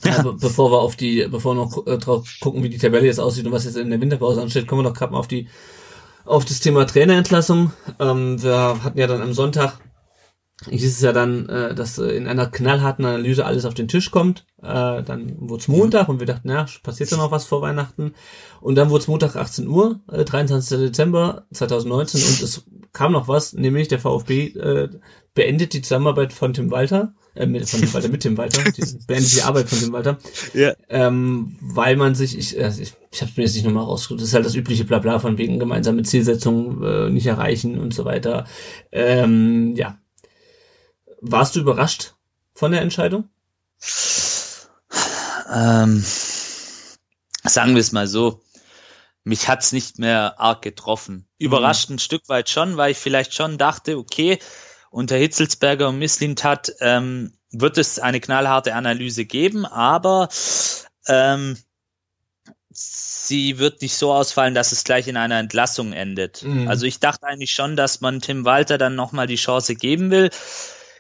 [0.05, 0.23] Ja.
[0.23, 3.21] be bevor wir auf die, bevor wir noch äh, drauf gucken, wie die Tabelle jetzt
[3.21, 5.49] aussieht und was jetzt in der Winterpause ansteht, kommen wir doch gerade mal auf die,
[6.27, 7.73] auf das Thema Trainerentlassung.
[7.99, 9.81] Ähm, wir hatten ja dann am Sonntag,
[10.69, 14.11] hieß es ja dann, äh, dass äh, in einer knallharten Analyse alles auf den Tisch
[14.11, 14.45] kommt.
[14.61, 18.15] Äh, dann wurde es Montag und wir dachten, ja, passiert da noch was vor Weihnachten.
[18.61, 20.79] Und dann wurde es Montag 18 Uhr, äh, 23.
[20.79, 24.89] Dezember 2019 und es kam noch was, nämlich der VfB äh,
[25.35, 28.81] beendet die Zusammenarbeit von Tim Walter, äh, mit, von Tim Walter mit Tim Walter, die,
[29.07, 30.19] beendet die Arbeit von Tim Walter,
[30.55, 30.73] Ja.
[30.89, 34.29] ähm, weil man sich, ich, äh, ich, ich habe mir jetzt nicht nochmal rausgesucht, das
[34.29, 38.45] ist halt das übliche Blabla von wegen gemeinsame Zielsetzungen äh, nicht erreichen und so weiter.
[38.91, 39.99] Ähm, ja.
[41.21, 42.15] Warst du überrascht
[42.55, 43.29] von der Entscheidung?
[45.53, 46.05] Ähm,
[47.45, 48.43] sagen wir es mal so,
[49.25, 51.27] mich hat's nicht mehr arg getroffen.
[51.39, 54.39] Überrascht ein Stück weit schon, weil ich vielleicht schon dachte, okay,
[54.91, 60.29] unter Hitzelsberger und Misslintat ähm, wird es eine knallharte Analyse geben, aber
[61.07, 61.57] ähm,
[62.71, 66.43] sie wird nicht so ausfallen, dass es gleich in einer Entlassung endet.
[66.43, 66.69] Mhm.
[66.69, 70.31] Also ich dachte eigentlich schon, dass man Tim Walter dann nochmal die Chance geben will.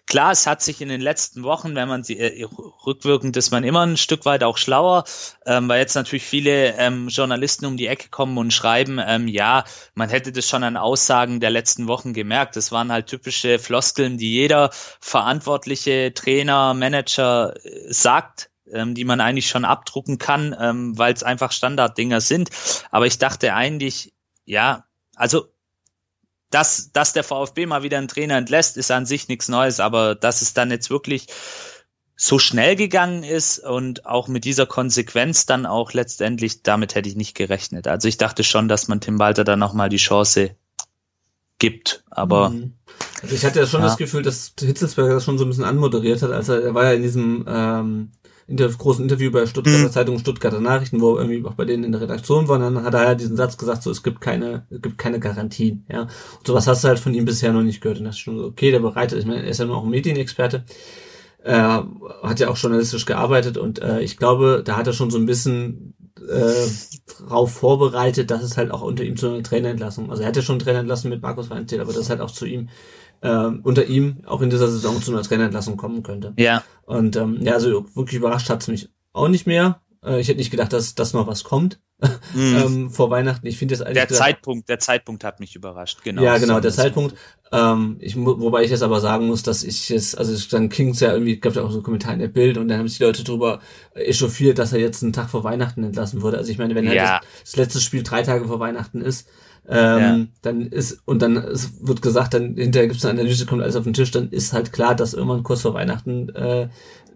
[0.09, 2.49] Klar, es hat sich in den letzten Wochen, wenn man sie äh,
[2.87, 5.05] rückwirkend ist man immer ein Stück weit auch schlauer,
[5.45, 9.65] ähm, weil jetzt natürlich viele ähm, Journalisten um die Ecke kommen und schreiben, ähm, ja,
[9.95, 12.57] man hätte das schon an Aussagen der letzten Wochen gemerkt.
[12.57, 19.21] Das waren halt typische Floskeln, die jeder verantwortliche Trainer, Manager äh, sagt, ähm, die man
[19.21, 22.49] eigentlich schon abdrucken kann, ähm, weil es einfach Standarddinger sind.
[22.91, 24.15] Aber ich dachte eigentlich,
[24.47, 25.49] ja, also
[26.51, 30.15] dass, dass der VfB mal wieder einen Trainer entlässt, ist an sich nichts Neues, aber
[30.15, 31.27] dass es dann jetzt wirklich
[32.17, 37.15] so schnell gegangen ist und auch mit dieser Konsequenz dann auch letztendlich, damit hätte ich
[37.15, 37.87] nicht gerechnet.
[37.87, 40.57] Also ich dachte schon, dass man Tim Walter dann nochmal die Chance
[41.59, 42.75] gibt, aber Mhm.
[43.23, 43.87] Also ich hatte ja schon Ja.
[43.87, 46.85] das Gefühl, dass Hitzelsberger das schon so ein bisschen anmoderiert hat, als er, er war
[46.85, 48.13] ja in diesem ähm,
[48.49, 49.93] Inter großen Interview bei Stuttgarter Mhm.
[49.93, 52.83] Zeitung Stuttgarter Nachrichten, wo er irgendwie auch bei denen in der Redaktion war, und dann
[52.85, 56.03] hat er ja diesen Satz gesagt, so es gibt keine, es gibt keine Garantien, ja.
[56.03, 57.99] Und sowas hast du halt von ihm bisher noch nicht gehört.
[57.99, 59.85] Und das ist schon so, okay, der bereitet, ich meine, er ist ja nur auch
[59.85, 60.65] ein Medienexperte,
[61.45, 61.53] äh,
[62.23, 65.27] hat ja auch journalistisch gearbeitet und äh, ich glaube, da hat er schon so ein
[65.27, 65.95] bisschen
[66.29, 66.67] äh,
[67.29, 70.43] drauf vorbereitet, dass es halt auch unter ihm zu einer Trainerentlassung, also er hat ja
[70.43, 72.69] schon einen Trainer entlassen mit Markus Weinzel, aber das halt auch zu ihm,
[73.23, 76.33] ähm, unter ihm auch in dieser Saison zu einer Trainerentlassung kommen könnte.
[76.39, 79.81] ja, Und ähm, ja, also wirklich überrascht hat's mich auch nicht mehr.
[80.05, 81.81] Äh, ich hätte nicht gedacht, dass, dass noch was kommt
[82.35, 82.57] mhm.
[82.57, 83.45] ähm, vor Weihnachten.
[83.49, 86.23] Ich finde das eigentlich der Zeitpunkt, der Zeitpunkt hat mich überrascht, genau.
[86.23, 87.17] ja, genau, der Zeitpunkt.
[87.51, 91.01] Ähm, ich, wobei ich jetzt aber sagen muss, dass ich jetzt, also es- dann ging's
[91.01, 92.99] ja irgendwie, gab ja auch so einen Kommentar in der Bild und dann haben sich
[92.99, 93.59] die Leute drüber
[93.95, 96.39] echauffiert, dass er jetzt einen Tag vor Weihnachten entlassen wurde.
[96.39, 97.19] Also ich meine, wenn halt Ja.
[97.19, 99.27] das, das letzte Spiel drei Tage vor Weihnachten ist,
[99.71, 103.77] ähm, dann ist, und dann ist, wird gesagt, dann hinterher gibt's eine Analyse, kommt alles
[103.77, 106.69] auf den Tisch, dann ist halt klar, dass irgendwann kurz vor Weihnachten äh,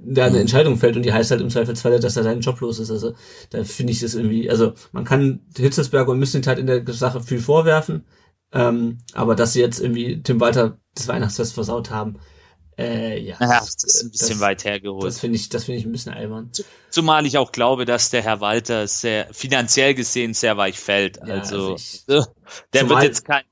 [0.04, 2.78] da eine Entscheidung fällt und die heißt halt im Zweifelsfalle, dass er seinen Job los
[2.78, 2.90] ist.
[2.90, 3.14] Also
[3.50, 7.38] da finde ich das irgendwie, also man kann Hitzelsberger und Mislintat in der Sache viel
[7.40, 8.04] vorwerfen,
[8.52, 12.18] ähm, aber dass sie jetzt irgendwie Tim Walter das Weihnachtsfest versaut haben,
[12.78, 13.36] äh, ja.
[13.38, 15.04] Ja, das ist ein bisschen das, weit hergeholt.
[15.06, 16.50] Das finde ich, das finde ich ein bisschen albern.
[16.90, 21.18] Zumal ich auch glaube, dass der Herr Walter sehr finanziell gesehen sehr weich fällt.
[21.18, 22.22] Ja, also also ich- äh,
[22.72, 23.42] der Zumal- wird jetzt kein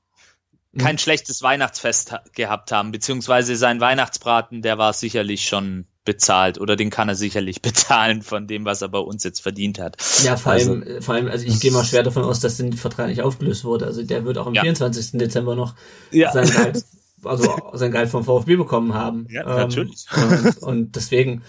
[0.77, 0.97] kein Hm.
[0.99, 6.89] schlechtes Weihnachtsfest ha gehabt haben, beziehungsweise sein Weihnachtsbraten, der war sicherlich schon bezahlt oder den
[6.89, 9.97] kann er sicherlich bezahlen von dem, was er bei uns jetzt verdient hat.
[10.23, 12.71] Ja, vor Also- allem, vor allem, also ich gehe mal schwer davon aus, dass der
[12.71, 13.85] Vertrag nicht aufgelöst wurde.
[13.85, 14.61] Also der wird auch am Ja.
[14.61, 15.19] 24.
[15.19, 15.75] Dezember noch
[16.11, 16.31] Ja.
[16.31, 16.85] sein Gehalt,
[17.25, 19.27] also sein Gehalt vom VfB bekommen haben.
[19.29, 20.05] Ja, ähm, natürlich.
[20.15, 21.43] Und, und deswegen,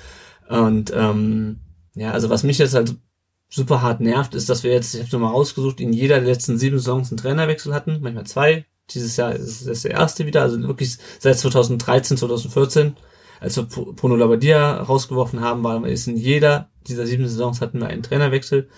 [0.48, 1.60] und ähm,
[1.94, 2.96] ja, also was mich jetzt halt
[3.52, 6.56] super hart nervt, ist, dass wir jetzt, ich habe nochmal rausgesucht, in jeder der letzten
[6.56, 8.64] sieben Saisons einen Trainerwechsel hatten, manchmal zwei.
[8.90, 12.96] Dieses Jahr ist das der erste wieder, also wirklich seit 2013, 2014.
[13.40, 17.88] als wir Bruno Labbadia rausgeworfen haben, war ist in jeder dieser sieben Saisons hatten wir
[17.88, 18.68] einen Trainerwechsel.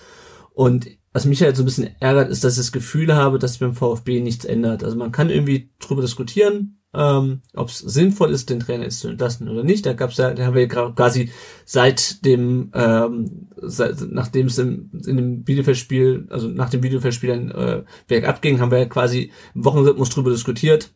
[0.52, 3.58] Und was mich halt so ein bisschen ärgert, ist, dass ich das Gefühl habe, dass
[3.58, 4.82] beim VfB nichts ändert.
[4.84, 9.08] Also man kann irgendwie drüber diskutieren, ähm, ob es sinnvoll ist, den Trainer jetzt zu
[9.08, 9.84] entlassen oder nicht.
[9.84, 11.30] Da gab's ja, da haben wir quasi
[11.64, 17.84] seit dem, ähm, seit, nachdem es in dem Bielefeld-Spiel, also nach dem Bielefeld-Spiel dann äh,
[18.06, 20.92] bergab ging, haben wir ja quasi im Wochenrhythmus drüber diskutiert,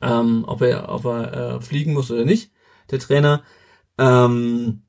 [0.00, 2.50] ähm, ob er, ob er äh, fliegen muss oder nicht,
[2.90, 3.42] der Trainer.
[3.98, 4.82] Ähm,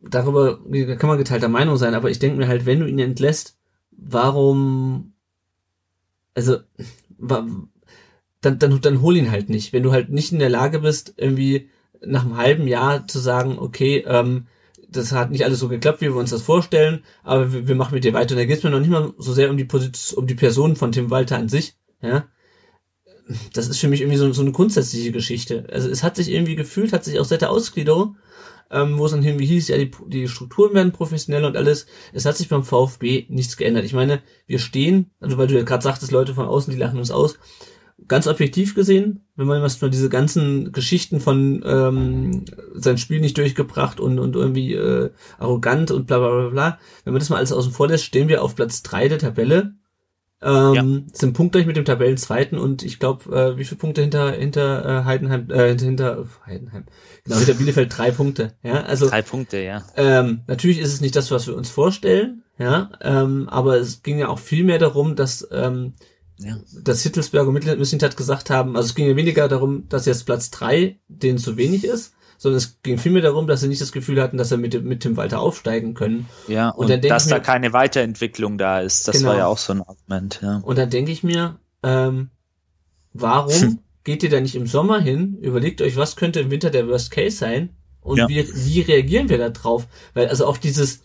[0.00, 0.58] darüber
[0.96, 3.58] kann man geteilter Meinung sein, aber ich denke mir halt, wenn du ihn entlässt,
[3.90, 5.12] warum,
[6.34, 6.58] also,
[8.40, 9.72] dann, dann, dann hol ihn halt nicht.
[9.72, 11.70] Wenn du halt nicht in der Lage bist, irgendwie
[12.04, 14.46] nach einem halben Jahr zu sagen, okay, ähm,
[14.88, 17.94] das hat nicht alles so geklappt, wie wir uns das vorstellen, aber wir, wir machen
[17.94, 18.34] mit dir weiter.
[18.34, 20.34] Und da geht es mir noch nicht mal so sehr um die Position, um die
[20.34, 22.26] Person von Tim Walter an sich, ja.
[23.52, 25.66] Das ist für mich irgendwie so, so eine grundsätzliche Geschichte.
[25.70, 28.16] Also es hat sich irgendwie gefühlt, hat sich auch seit der Ausgliederung
[28.70, 31.86] ähm, wo es dann irgendwie hieß, ja, die, die Strukturen werden professionell und alles.
[32.12, 33.84] Es hat sich beim VfB nichts geändert.
[33.84, 36.98] Ich meine, wir stehen, also weil du ja gerade sagtest, Leute von außen, die lachen
[36.98, 37.38] uns aus,
[38.06, 43.36] ganz objektiv gesehen, wenn man was nur diese ganzen Geschichten von ähm, sein Spiel nicht
[43.36, 47.36] durchgebracht und, und irgendwie äh, arrogant und bla bla bla bla, wenn man das mal
[47.36, 49.74] alles außen vor lässt, stehen wir auf Platz drei der Tabelle
[50.40, 50.84] ähm, ja.
[51.12, 55.04] Sind punktgleich mit dem Tabellenzweiten und ich glaube, äh, wie viele Punkte hinter hinter äh,
[55.04, 56.84] Heidenheim, äh, hinter Heidenheim,
[57.24, 59.82] genau hinter Bielefeld drei Punkte, ja, also drei Punkte, ja.
[59.96, 64.18] Ähm, natürlich ist es nicht das, was wir uns vorstellen, ja, ähm, aber es ging
[64.18, 65.94] ja auch viel mehr darum, dass ähm,
[66.38, 66.58] ja.
[66.82, 70.50] dass Hittelsberger und Missintat gesagt haben, also es ging ja weniger darum, dass jetzt Platz
[70.50, 74.22] drei denen zu wenig ist, sondern es ging vielmehr darum, dass sie nicht das Gefühl
[74.22, 76.28] hatten, dass sie mit, mit Tim Walter aufsteigen können.
[76.46, 79.08] Ja, und, und dass mir, da keine Weiterentwicklung da ist.
[79.08, 79.30] Das genau.
[79.30, 80.40] war ja auch so ein Argument.
[80.42, 80.58] Ja.
[80.58, 82.30] Und dann denke ich mir, ähm,
[83.12, 83.78] warum hm.
[84.04, 87.10] geht ihr da nicht im Sommer hin, überlegt euch, was könnte im Winter der Worst
[87.10, 87.70] Case sein
[88.00, 88.28] und ja.
[88.28, 89.86] wie, wie reagieren wir da drauf?
[90.14, 91.00] Weil also auch dieses,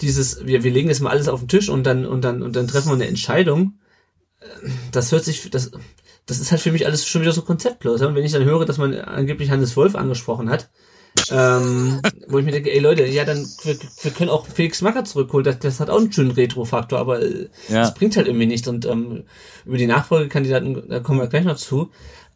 [0.00, 2.56] dieses, wir, wir legen jetzt mal alles auf den Tisch und dann, und dann, und
[2.56, 3.78] dann treffen wir eine Entscheidung.
[4.92, 5.70] Das hört sich, das,
[6.26, 8.00] das ist halt für mich alles schon wieder so konzeptlos.
[8.02, 10.68] Und wenn ich dann höre, dass man angeblich Hannes Wolf angesprochen hat,
[11.30, 15.04] ähm, wo ich mir denke, ey Leute, ja, dann wir, wir können auch Felix Macker
[15.04, 17.80] zurückholen, das, das hat auch einen schönen Retro-Faktor, aber äh, ja.
[17.80, 18.68] das bringt halt irgendwie nichts.
[18.68, 19.24] Und ähm,
[19.64, 21.90] über die Nachfolgekandidaten, da kommen wir gleich noch zu.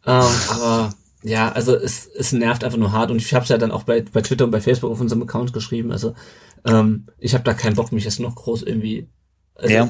[0.05, 3.57] Ähm, aber ja, also es, es nervt einfach nur hart und ich habe es ja
[3.57, 5.91] dann auch bei, bei Twitter und bei Facebook auf unserem Account geschrieben.
[5.91, 6.15] Also
[6.65, 9.07] ähm, ich habe da keinen Bock, mich jetzt noch groß irgendwie
[9.55, 9.89] also, ja.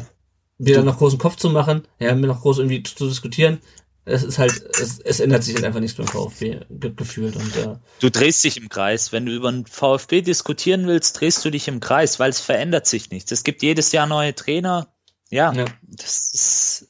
[0.64, 3.60] Mir dann noch großen Kopf zu machen, ja, mir noch groß irgendwie zu diskutieren
[4.06, 7.56] es ist halt, es, es ändert sich halt einfach nichts beim VfB ge gefühlt und
[7.56, 9.14] äh, Du drehst dich im Kreis.
[9.14, 12.86] Wenn du über den VfB diskutieren willst, drehst du dich im Kreis, weil es verändert
[12.86, 13.32] sich nichts.
[13.32, 14.88] Es gibt jedes Jahr neue Trainer.
[15.30, 15.66] Ja, ja.
[15.84, 16.88] das ist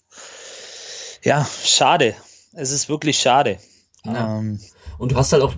[1.23, 2.15] ja schade.
[2.53, 3.59] Es ist wirklich schade.
[4.03, 4.39] Ja.
[4.39, 4.59] Ähm,
[4.97, 5.55] und du hast halt auch,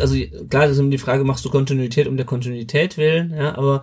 [0.00, 0.14] also
[0.48, 3.82] klar, das ist immer die Frage, machst du Kontinuität um der Kontinuität willen, ja, aber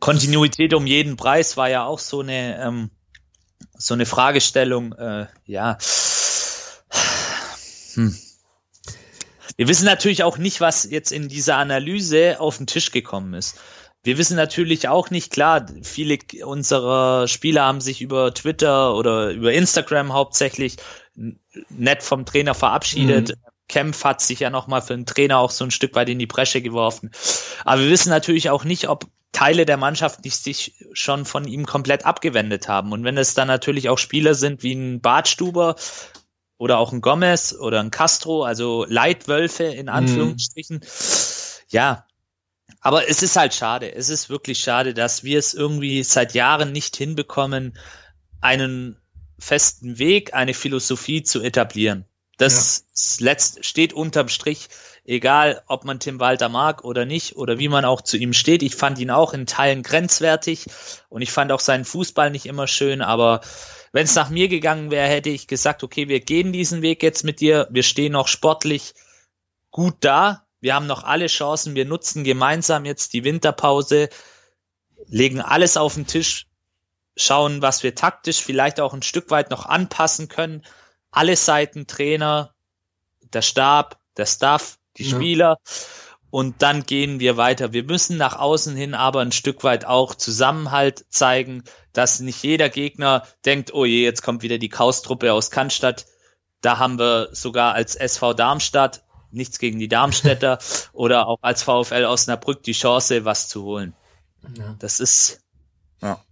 [0.00, 2.90] Kontinuität um jeden Preis war ja auch so eine ähm,
[3.78, 5.78] so eine Fragestellung, äh, ja.
[7.94, 8.16] Hm.
[9.56, 13.58] Wir wissen natürlich auch nicht, was jetzt in dieser Analyse auf den Tisch gekommen ist.
[14.02, 19.52] Wir wissen natürlich auch nicht, klar, viele unserer Spieler haben sich über Twitter oder über
[19.52, 20.76] Instagram hauptsächlich
[21.70, 23.30] nett vom Trainer verabschiedet.
[23.30, 23.34] Mhm.
[23.68, 26.26] Kempf hat sich ja nochmal für den Trainer auch so ein Stück weit in die
[26.26, 27.10] Bresche geworfen.
[27.64, 31.66] Aber wir wissen natürlich auch nicht, ob Teile der Mannschaft nicht sich schon von ihm
[31.66, 32.92] komplett abgewendet haben.
[32.92, 35.76] Und wenn es dann natürlich auch Spieler sind wie ein Bartstuber
[36.56, 40.86] oder auch ein Gomez oder ein Castro, also Leitwölfe in Anführungsstrichen, mhm.
[41.68, 42.06] ja.
[42.80, 43.94] Aber es ist halt schade.
[43.94, 47.76] Es ist wirklich schade, dass wir es irgendwie seit Jahren nicht hinbekommen,
[48.40, 48.96] einen
[49.38, 52.06] festen Weg, eine Philosophie zu etablieren.
[52.38, 53.26] Das ja.
[53.26, 54.70] letzt steht unterm Strich
[55.06, 58.62] egal ob man Tim Walter mag oder nicht oder wie man auch zu ihm steht.
[58.62, 60.66] Ich fand ihn auch in Teilen grenzwertig
[61.08, 63.40] und ich fand auch seinen Fußball nicht immer schön, aber
[63.92, 67.24] wenn es nach mir gegangen wäre, hätte ich gesagt, okay, wir gehen diesen Weg jetzt
[67.24, 68.94] mit dir, wir stehen noch sportlich
[69.70, 74.08] gut da, wir haben noch alle Chancen, wir nutzen gemeinsam jetzt die Winterpause,
[75.06, 76.46] legen alles auf den Tisch,
[77.16, 80.64] schauen, was wir taktisch vielleicht auch ein Stück weit noch anpassen können.
[81.10, 82.54] Alle Seiten, Trainer,
[83.32, 85.16] der Stab, der Staff, die ja.
[85.16, 85.58] Spieler.
[86.30, 87.72] Und dann gehen wir weiter.
[87.72, 92.68] Wir müssen nach außen hin aber ein Stück weit auch Zusammenhalt zeigen, dass nicht jeder
[92.68, 96.06] Gegner denkt, oh je, jetzt kommt wieder die Chaos-Truppe aus Cannstatt.
[96.60, 100.58] Da haben wir sogar als SV Darmstadt, nichts gegen die Darmstädter,
[100.92, 103.94] oder auch als VfL Osnabrück die Chance, was zu holen.
[104.56, 104.76] Ja.
[104.78, 105.40] Das ist,
[106.02, 106.22] ja.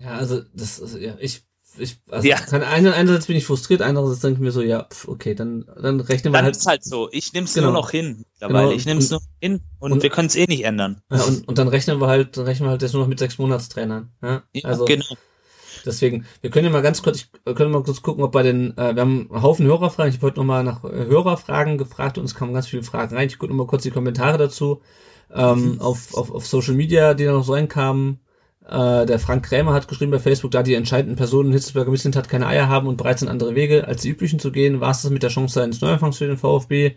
[0.00, 1.44] Ja, also, das ist, ja, ich
[1.78, 2.36] ich, also Ja.
[2.40, 5.64] kann, einer- einerseits bin ich frustriert, andererseits denke ich mir so, ja, pf, okay, dann,
[5.80, 7.08] dann rechnen wir Dann halt, ist halt so.
[7.12, 7.66] Ich nehme es Genau.
[7.68, 8.24] nur noch hin.
[8.40, 8.70] Genau.
[8.70, 11.00] Ich nehme es nur hin und, und- wir können es eh nicht ändern.
[11.10, 13.18] ja, und, und dann rechnen wir halt, dann rechnen wir halt jetzt nur noch mit
[13.18, 14.10] sechs Monatstrainern.
[14.22, 14.42] Ja?
[14.52, 15.04] Ja, Also genau.
[15.84, 18.42] deswegen, wir können ja mal ganz kurz, ich wir können mal kurz gucken, ob bei
[18.42, 22.24] den, äh, wir haben einen Haufen Hörerfragen, ich habe heute nochmal nach Hörerfragen gefragt und
[22.24, 23.26] es kamen ganz viele Fragen rein.
[23.28, 24.80] Ich gucke nochmal kurz die Kommentare dazu.
[25.32, 28.20] Ähm, auf, auf, auf Social Media, die da noch so reinkamen.
[28.68, 32.28] Äh, der Frank Krämer hat geschrieben bei Facebook, da die entscheidenden Personen Hitzelsberger Missland hat
[32.28, 35.02] keine Eier haben und bereit sind, andere Wege als die üblichen zu gehen, war es
[35.02, 36.94] das mit der Chance eines Neuanfangs für den VfB.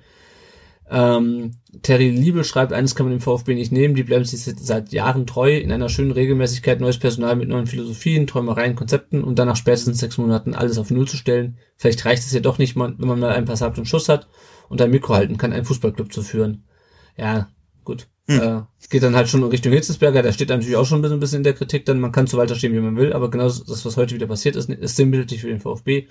[0.90, 4.94] Ähm, Terry Liebel schreibt, eines kann man dem VfB nicht nehmen, die bleiben sich seit
[4.94, 9.50] Jahren treu, in einer schönen Regelmäßigkeit, neues Personal mit neuen Philosophien, Träumereien, Konzepten und dann
[9.50, 11.58] nach spätestens sechs Monaten alles auf Null zu stellen.
[11.76, 14.30] Vielleicht reicht es ja doch nicht, wenn man mal einen Passat und Schuss hat
[14.70, 16.64] und ein Mikro halten kann, einen Fußballclub zu führen.
[17.18, 17.50] Ja,
[17.84, 18.08] gut.
[18.36, 21.18] Äh, geht dann halt schon in Richtung Hitzelsberger, der steht natürlich auch schon ein bisschen,
[21.18, 23.30] ein bisschen in der Kritik, dann man kann zu Walter stehen, wie man will, aber
[23.30, 26.08] genau das, was heute wieder passiert ist, ist sinnbildlich für den VfB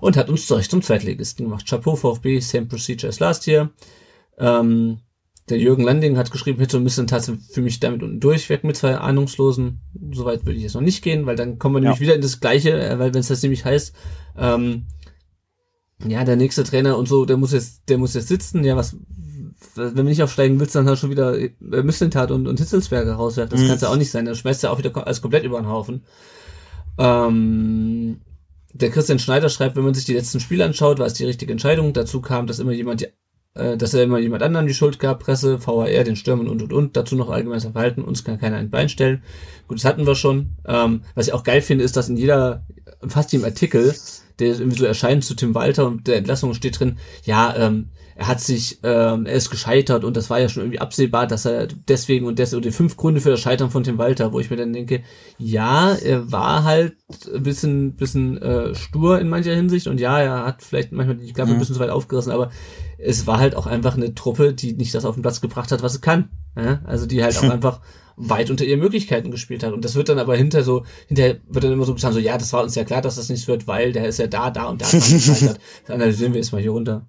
[0.00, 1.66] und hat uns zurecht zum Zweitligisten gemacht.
[1.68, 3.70] Chapeau VfB, same procedure as last year.
[4.38, 4.98] Ähm,
[5.48, 8.76] der Jürgen Landing hat geschrieben, Hitze und Missland hat für mich damit unten durchweg mit
[8.76, 9.80] zwei Ahnungslosen.
[10.12, 12.40] Soweit würde ich jetzt noch nicht gehen, weil dann kommen wir nämlich wieder in das
[12.40, 13.94] Gleiche, äh, weil wenn es das nämlich heißt,
[14.38, 14.86] ähm,
[16.06, 18.96] ja, der nächste Trainer und so, der muss jetzt, der muss jetzt sitzen, ja, was,
[19.74, 21.50] wenn du nicht aufsteigen willst, dann hast du schon wieder äh,
[21.82, 23.50] Missentat und, und Hitzelsberger rauswerfen.
[23.56, 23.68] Das Mhm.
[23.68, 24.24] kann's ja auch nicht sein.
[24.24, 26.02] Dann schmeißt ja auch wieder alles komplett über den Haufen.
[26.98, 28.20] Ähm,
[28.72, 31.52] der Christian Schneider schreibt, wenn man sich die letzten Spiele anschaut, war es die richtige
[31.52, 31.92] Entscheidung.
[31.92, 33.06] Dazu kam, dass immer jemand, die,
[33.54, 36.72] äh, dass er immer jemand anderen die Schuld gab, Presse, VHR, den Stürmern und und
[36.72, 36.96] und.
[36.96, 39.22] Dazu noch allgemeines Verhalten, uns kann keiner ein Bein stellen.
[39.68, 40.50] Gut, das hatten wir schon.
[40.66, 42.66] Ähm, was ich auch geil finde, ist, dass in jeder,
[43.08, 43.94] fast jedem Artikel,
[44.38, 48.28] der irgendwie so erscheint zu Tim Walter und der Entlassung steht drin, ja, ähm, er
[48.28, 51.66] hat sich, ähm, er ist gescheitert und das war ja schon irgendwie absehbar, dass er
[51.66, 54.50] deswegen und deswegen, oder die fünf Gründe für das Scheitern von Tim Walter, wo ich
[54.50, 55.02] mir dann denke,
[55.36, 56.94] ja, er war halt
[57.32, 61.32] ein bisschen, bisschen äh, stur in mancher Hinsicht und ja, er hat vielleicht manchmal die
[61.32, 62.50] Klappe ein bisschen zu weit aufgerissen, aber
[62.98, 65.82] es war halt auch einfach eine Truppe, die nicht das auf den Platz gebracht hat,
[65.82, 66.30] was sie kann.
[66.56, 66.80] Ja?
[66.84, 67.80] Also die halt auch einfach
[68.16, 69.72] weit unter ihren Möglichkeiten gespielt hat.
[69.72, 72.38] Und das wird dann aber hinter so, hinterher wird dann immer so getan, so, ja,
[72.38, 74.66] das war uns ja klar, dass das nichts wird, weil der ist ja da, da
[74.66, 74.86] und da.
[74.90, 77.06] Das analysieren wir jetzt mal hier runter.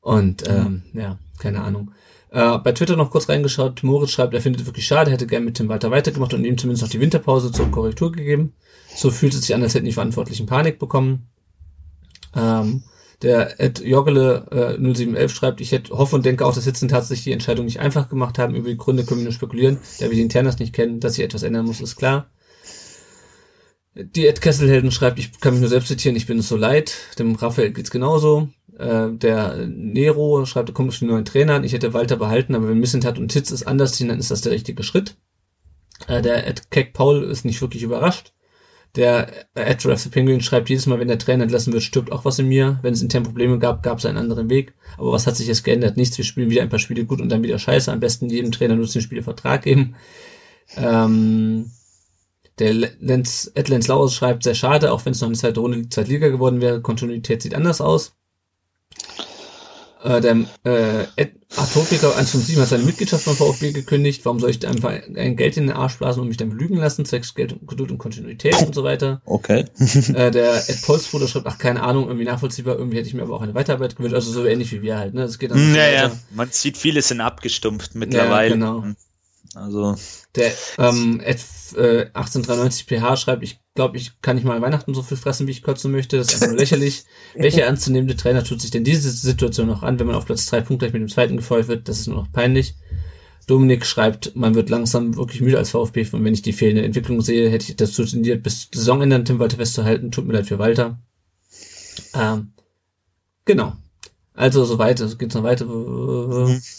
[0.00, 1.90] Und ähm, ja, keine Ahnung.
[2.30, 3.82] Äh, bei Twitter noch kurz reingeschaut.
[3.82, 6.58] Moritz schreibt, er findet es wirklich schade, hätte gern mit Tim Walter weitergemacht und ihm
[6.58, 8.52] zumindest noch die Winterpause zur Korrektur gegeben.
[8.94, 11.28] So fühlt es sich an, als hätten die Verantwortlichen Panik bekommen.
[12.34, 12.84] Ähm,
[13.22, 17.24] der Ed Joggele äh, 0711 schreibt, ich hätte, hoffe und denke auch, dass Hitzen tatsächlich
[17.24, 18.54] die Entscheidung nicht einfach gemacht haben.
[18.54, 21.00] Über die Gründe können wir nur spekulieren, da wir die Internas nicht kennen.
[21.00, 22.30] Dass sich etwas ändern muss, ist klar.
[23.94, 26.94] Die Ed Kesselhelden schreibt, ich kann mich nur selbst zitieren, ich bin es so leid.
[27.18, 28.50] Dem Raphael geht's genauso.
[28.78, 31.64] Äh, der Nero schreibt, kommt für einen neuen Trainer an.
[31.64, 34.42] Ich hätte Walter behalten, aber wenn Missentat und Titz es anders ziehen, dann ist das
[34.42, 35.16] der richtige Schritt.
[36.06, 38.34] Äh, der Ed Keck Paul ist nicht wirklich überrascht.
[38.96, 42.24] Der Ed Ref the Penguin schreibt jedes Mal, wenn der Trainer entlassen wird, stirbt auch
[42.24, 42.78] was in mir.
[42.80, 44.72] Wenn es intern Probleme gab, gab es einen anderen Weg.
[44.96, 45.98] Aber was hat sich jetzt geändert?
[45.98, 46.16] Nichts.
[46.16, 47.92] Wir spielen wieder ein paar Spiele gut und dann wieder scheiße.
[47.92, 49.96] Am besten jedem Trainer nur den Spiele Vertrag geben.
[50.76, 51.70] Ähm,
[52.58, 55.90] der Lenz, Ed Lenz Laus schreibt, sehr schade, auch wenn es noch eine zweite Runde
[55.90, 56.80] Zweitliga geworden wäre.
[56.80, 58.14] Kontinuität sieht anders aus.
[60.02, 64.24] Äh, der äh, Ed Atopiker 157 hat seine Mitgliedschaft beim VfB gekündigt.
[64.24, 67.04] Warum soll ich einfach ein Geld in den Arsch blasen und mich dann belügen lassen?
[67.04, 69.22] Zwecks Geld, und Geduld und Kontinuität und so weiter.
[69.24, 69.64] Okay.
[70.14, 73.34] äh, der Ed Polsbruder schreibt, ach, keine Ahnung, irgendwie nachvollziehbar, irgendwie hätte ich mir aber
[73.34, 74.14] auch eine Weiterarbeit gewünscht.
[74.14, 75.22] Also so ähnlich wie wir halt, ne?
[75.22, 78.50] Es geht dann Naja, man sieht vieles in abgestumpft mittlerweile.
[78.54, 78.84] genau.
[79.54, 79.94] Also,
[80.34, 81.38] Der ähm, Ed,
[81.76, 85.52] äh, 1893 PH schreibt, ich glaube, ich kann nicht mal Weihnachten so viel fressen, wie
[85.52, 86.16] ich kotzen möchte.
[86.16, 87.04] Das ist einfach nur lächerlich.
[87.36, 90.60] Welcher ernstzunehmende Trainer tut sich denn diese Situation noch an, wenn man auf Platz drei
[90.60, 91.88] Punkte mit dem zweiten gefeuert wird?
[91.88, 92.74] Das ist nur noch peinlich.
[93.46, 97.20] Dominik schreibt, man wird langsam wirklich müde als VfB und wenn ich die fehlende Entwicklung
[97.20, 100.10] sehe, hätte ich dazu tendiert, bis Saisonende an Tim Walter festzuhalten.
[100.10, 100.98] Tut mir leid für Walter.
[102.12, 102.52] Ähm,
[103.44, 103.74] genau.
[104.34, 105.66] Also soweit, es geht noch weiter.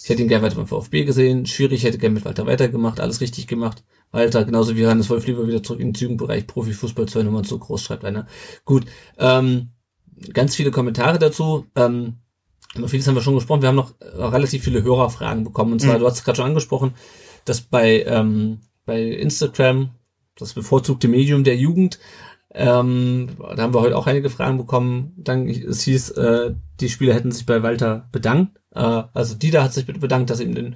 [0.03, 1.45] Ich hätte ihn gerne weiter beim VfB gesehen.
[1.45, 3.83] Schwierig, ich hätte gerne mit Walter weitergemacht, alles richtig gemacht.
[4.11, 7.59] Walter, genauso wie Hannes Wolf lieber wieder zurück in den Zügenbereich Profifußball, zwei Nummern zu
[7.59, 8.27] groß, schreibt einer.
[8.65, 8.85] Gut,
[9.17, 9.69] ähm,
[10.33, 11.65] ganz viele Kommentare dazu.
[11.75, 12.17] Ähm,
[12.75, 13.61] über vieles haben wir schon gesprochen.
[13.61, 15.73] Wir haben noch äh, relativ viele Hörerfragen bekommen.
[15.73, 16.93] Und zwar, du hast es gerade schon angesprochen,
[17.45, 19.89] dass bei, ähm, bei Instagram,
[20.35, 21.99] das bevorzugte Medium der Jugend,
[22.53, 25.13] ähm, da haben wir heute auch einige Fragen bekommen.
[25.17, 28.60] Dann es hieß, äh, die Spieler hätten sich bei Walter bedankt.
[28.73, 30.75] Äh, also Dieter hat sich bedankt, dass er ihm den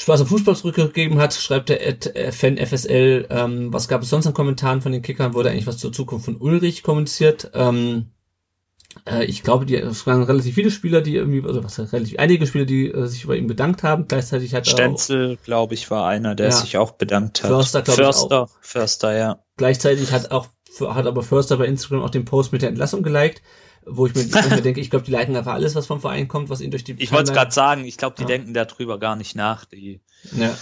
[0.00, 3.26] Spaß am Fußball zurückgegeben hat, schreibt der Ad, äh, Fan FSL.
[3.30, 5.34] Ähm, was gab es sonst an Kommentaren von den Kickern?
[5.34, 7.50] Wurde eigentlich was zur Zukunft von Ulrich kommuniziert?
[7.54, 8.06] Ähm,
[9.06, 12.44] Äh, ich glaube, die, es waren relativ viele Spieler, die irgendwie, also was relativ einige
[12.46, 14.08] Spieler, die äh, sich bei ihm bedankt haben.
[14.08, 16.52] Gleichzeitig hat Stenzel, glaube ich, war einer, der Ja.
[16.52, 17.50] sich auch bedankt hat.
[17.50, 19.38] Förster, glaub ich, Förster, Förster, ja.
[19.56, 20.48] gleichzeitig hat auch
[20.80, 23.42] hat aber Förster bei Instagram auch den Post mit der Entlassung geliked,
[23.86, 26.28] wo ich mir, ich mir denke, ich glaube, die liken einfach alles, was vom Verein
[26.28, 28.28] kommt, was ihnen durch die Ich wollte es gerade sagen, ich glaube, die Ja.
[28.28, 29.64] denken darüber gar nicht nach.
[29.64, 30.00] Die,
[30.36, 30.56] Ja.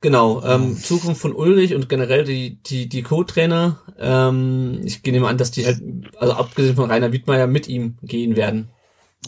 [0.00, 5.28] Genau, ähm, Zukunft von Ulrich und generell die, die, die Co-Trainer, ähm, ich gehe mal
[5.28, 5.80] an, dass die halt,
[6.16, 8.68] also abgesehen von Rainer Wiedmeier, mit ihm gehen werden.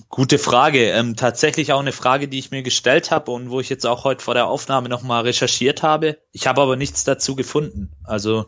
[0.09, 0.91] Gute Frage.
[0.91, 4.03] Ähm, tatsächlich auch eine Frage, die ich mir gestellt habe und wo ich jetzt auch
[4.03, 6.19] heute vor der Aufnahme nochmal recherchiert habe.
[6.33, 7.93] Ich habe aber nichts dazu gefunden.
[8.03, 8.47] Also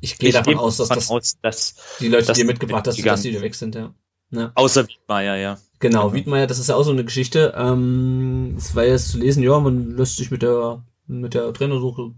[0.00, 2.86] Ich gehe ich davon aus, dass das aus, dass die Leute, dass die ihr mitgebracht
[2.86, 3.94] hast, dass die wieder weg sind, ja.
[4.30, 4.52] ja.
[4.54, 5.58] außer Wiedmeier, ja.
[5.78, 7.54] Genau, Wiedmeier, das ist ja auch so eine Geschichte.
[7.56, 12.12] Ähm, es war jetzt zu lesen, ja, man lässt sich mit der mit der Trainersuche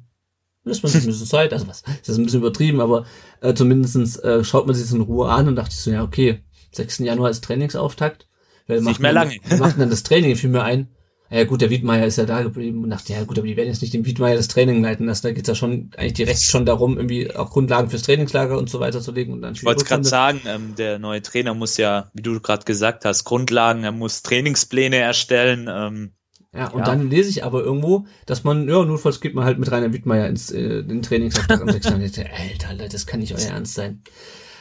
[0.64, 3.06] lässt man sich ein bisschen Zeit, also was, das ist ein bisschen übertrieben, aber
[3.40, 6.02] äh, zumindestens äh, schaut man sich das in Ruhe an und dachte ich so, ja,
[6.02, 6.98] okay, 6.
[6.98, 8.28] Januar ist Trainingsauftakt.
[8.66, 9.40] Wer macht mehr dann, lange.
[9.44, 10.36] Wer macht dann das Training?
[10.36, 10.88] Fiel mir ein.
[11.30, 13.68] Ja gut, der Wiedmeier ist ja da geblieben und dachte, ja gut, aber die werden
[13.68, 15.26] jetzt nicht dem Wiedmeier das Training leiten lassen.
[15.26, 18.80] Da geht's ja schon eigentlich direkt schon darum, irgendwie auch Grundlagen fürs Trainingslager und so
[18.80, 22.10] weiter zu legen und dann Ich wollte gerade sagen, ähm, der neue Trainer muss ja,
[22.14, 25.68] wie du gerade gesagt hast, Grundlagen, er muss Trainingspläne erstellen.
[25.70, 26.12] Ähm,
[26.54, 26.86] Ja, und Ja.
[26.86, 30.28] dann lese ich aber irgendwo, dass man, ja, notfalls geht man halt mit Rainer Wittmeier
[30.28, 31.84] ins äh, den Trainingsauftrag am 6.
[31.84, 32.06] Januar.
[32.06, 34.02] Ich dachte, Alter, Leute, das kann nicht euer Ernst sein.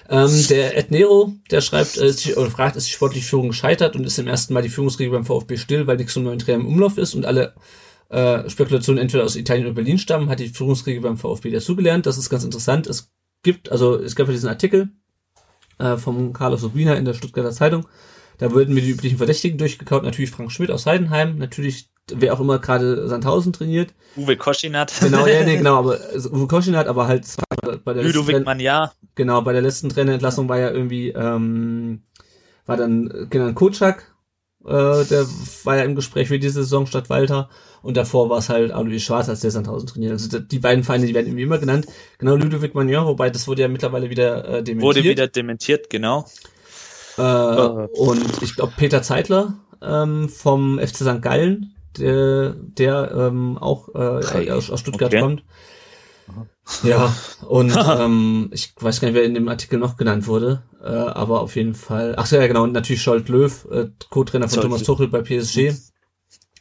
[0.09, 3.95] Ähm, der Ed Nero, der schreibt, äh, sich- oder fragt, ist die sportliche Führung gescheitert
[3.95, 6.61] und ist zum ersten Mal die Führungsriege beim VfB still, weil nichts zum neuen Trainer
[6.61, 7.53] im Umlauf ist und alle
[8.09, 12.05] äh, Spekulationen entweder aus Italien oder Berlin stammen, hat die Führungsriege beim VfB dazugelernt.
[12.05, 12.87] Das ist ganz interessant.
[12.87, 13.11] Es
[13.43, 14.89] gibt, also es gab ja diesen Artikel
[15.77, 17.85] äh, vom Carlos Urbina in der Stuttgarter Zeitung,
[18.37, 20.03] da wurden mir die üblichen Verdächtigen durchgekaut.
[20.03, 23.93] Natürlich Frank Schmidt aus Heidenheim, natürlich wer auch immer gerade Sandhausen trainiert.
[24.15, 27.25] Uwe Koschinat, Genau, ja, nee, genau, aber also Uwe Koschinat, aber halt
[27.83, 32.01] bei der letzten Ludovic Train- Magnar, genau, bei der letzten Trainerentlassung war ja irgendwie, ähm,
[32.65, 34.15] war dann Kenan Kocak,
[34.65, 34.69] äh,
[35.05, 35.25] der
[35.63, 37.49] war ja im Gespräch für diese Saison statt Walter
[37.83, 40.11] und davor war es halt Alois Schwarz, als der Sandhausen trainiert.
[40.13, 41.85] Also die beiden Vereine, die werden irgendwie immer genannt.
[42.17, 44.81] Genau, Ludovic Magnar, wobei das wurde ja mittlerweile wieder äh, dementiert.
[44.81, 46.25] wurde wieder dementiert, genau.
[47.17, 51.21] Äh, und ich glaube Peter Zeitler ähm, vom FC St.
[51.21, 55.21] Gallen, der, der ähm, auch äh, aus, aus Stuttgart okay.
[55.21, 55.43] kommt.
[56.83, 57.15] Ja,
[57.47, 61.41] und ähm, ich weiß gar nicht, wer in dem Artikel noch genannt wurde, äh, aber
[61.41, 62.15] auf jeden Fall.
[62.17, 64.83] Ach so, ja, genau, und natürlich Scholt Löw, äh, Co-Trainer von Scholt Thomas.
[64.83, 65.73] Tuchel bei PSG.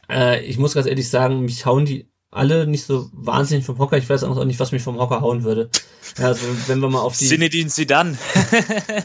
[0.09, 3.97] Äh, ich muss ganz ehrlich sagen, mich hauen die alle nicht so wahnsinnig vom Hocker.
[3.97, 5.69] Ich weiß auch nicht, was mich vom Hocker hauen würde.
[6.17, 8.17] Ja, also wenn wir mal auf die Zinedine Zidane.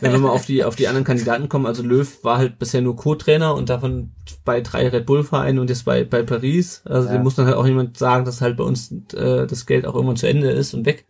[0.01, 2.81] wenn wir mal auf die, auf die anderen Kandidaten kommen, also Löw war halt bisher
[2.81, 4.13] nur Co-Trainer und davon
[4.45, 6.83] bei drei Red Bull-Vereinen und jetzt bei, bei Paris.
[6.85, 7.15] Also Ja.
[7.15, 9.95] dem muss dann halt auch jemand sagen, dass halt bei uns äh, das Geld auch
[9.95, 11.07] irgendwann zu Ende ist und weg.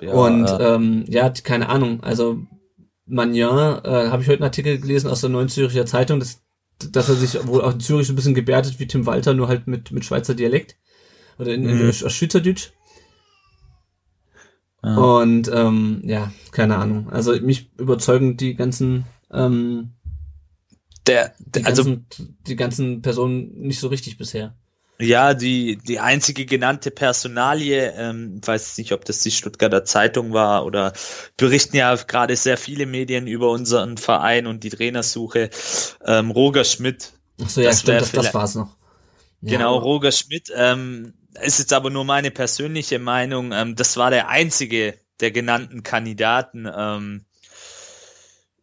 [0.00, 2.38] Ja, und äh, ähm, ja, keine Ahnung, also
[3.06, 6.40] Magnin, äh, habe ich heute einen Artikel gelesen aus der Neuen Züricher Zeitung, dass,
[6.96, 9.66] dass er sich wohl auch in Zürich ein bisschen gebärdet wie Tim Walter, nur halt
[9.66, 10.76] mit, mit Schweizer Dialekt.
[11.38, 11.88] Oder in, in Mhm.
[11.88, 12.72] aus Schweizerdeutsch.
[14.82, 14.96] ja.
[14.96, 17.10] Und ähm, ja, keine Ahnung.
[17.10, 19.92] Also mich überzeugen die ganzen, ähm,
[21.06, 24.54] der, die, der also ganzen, die ganzen Personen nicht so richtig bisher.
[25.00, 30.66] Ja, die, die einzige genannte Personalie, ähm, weiß nicht, ob das die Stuttgarter Zeitung war
[30.66, 30.92] oder
[31.36, 35.50] berichten ja gerade sehr viele Medien über unseren Verein und die Trainersuche.
[36.04, 38.76] Ähm, Roger Schmidt, Ach so, ja, Das stimmt, das, das war's noch.
[39.40, 43.52] Ja, genau, Roger Schmidt, ähm, ist jetzt aber nur meine persönliche Meinung.
[43.52, 47.24] Ähm, das war der einzige der genannten Kandidaten, ähm,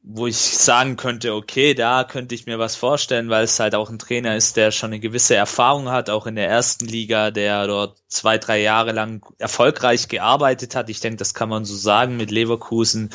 [0.10, 3.89] wo ich sagen könnte, okay, da könnte ich mir was vorstellen, weil es halt auch
[3.89, 7.68] ein Trainer ist, der schon eine gewisse Erfahrung hat, auch in der ersten Liga, der
[7.68, 10.89] dort zwei, drei Jahre lang erfolgreich gearbeitet hat.
[10.89, 13.10] Ich denke, das kann man so sagen, mit Leverkusen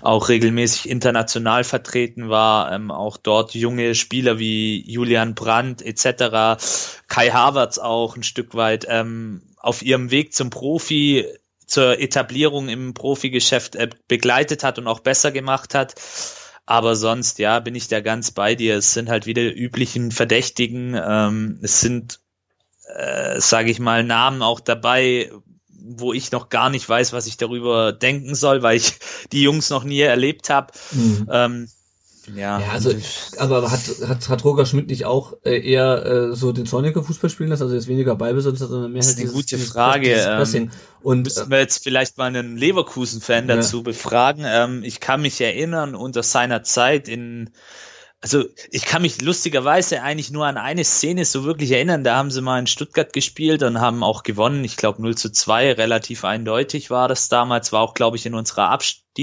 [0.00, 6.62] auch regelmäßig international vertreten war, ähm, auch dort junge Spieler wie Julian Brandt etc.,
[7.08, 11.26] Kai Havertz auch ein Stück weit ähm, auf ihrem Weg zum Profi
[11.70, 15.94] zur Etablierung im Profigeschäft äh, begleitet hat und auch besser gemacht hat.
[16.66, 18.76] Aber sonst, ja, bin ich da ganz bei dir.
[18.76, 21.00] Es sind halt wieder üblichen Verdächtigen.
[21.00, 22.20] Ähm, es sind,
[22.96, 25.30] äh, sage ich mal, Namen auch dabei,
[25.68, 28.94] wo ich noch gar nicht weiß, was ich darüber denken soll, weil ich
[29.32, 30.72] die Jungs noch nie erlebt habe.
[30.90, 31.28] Mhm.
[31.30, 31.68] Ähm,
[32.34, 32.92] ja, Ja, also,
[33.38, 37.30] aber hat, hat, hat Roger Schmidt nicht auch äh, eher äh, so den Zorniger Fußball
[37.30, 40.08] spielen lassen, also jetzt weniger Ballbesitz, sondern mehr Das halt ist eine dieses, gute Frage,
[40.08, 40.70] Dieses ähm, Pressing.
[41.00, 43.56] Und äh, müssen wir jetzt vielleicht mal einen Leverkusen-Fan Ja.
[43.56, 44.44] dazu befragen.
[44.46, 47.50] Ähm, ich kann mich erinnern, unter seiner Zeit in,
[48.22, 52.04] also ich kann mich lustigerweise eigentlich nur an eine Szene so wirklich erinnern.
[52.04, 54.62] Da haben sie mal in Stuttgart gespielt und haben auch gewonnen.
[54.64, 57.72] Ich glaube 0 zu 2, relativ eindeutig war das damals.
[57.72, 58.68] War auch, glaube ich, in unserer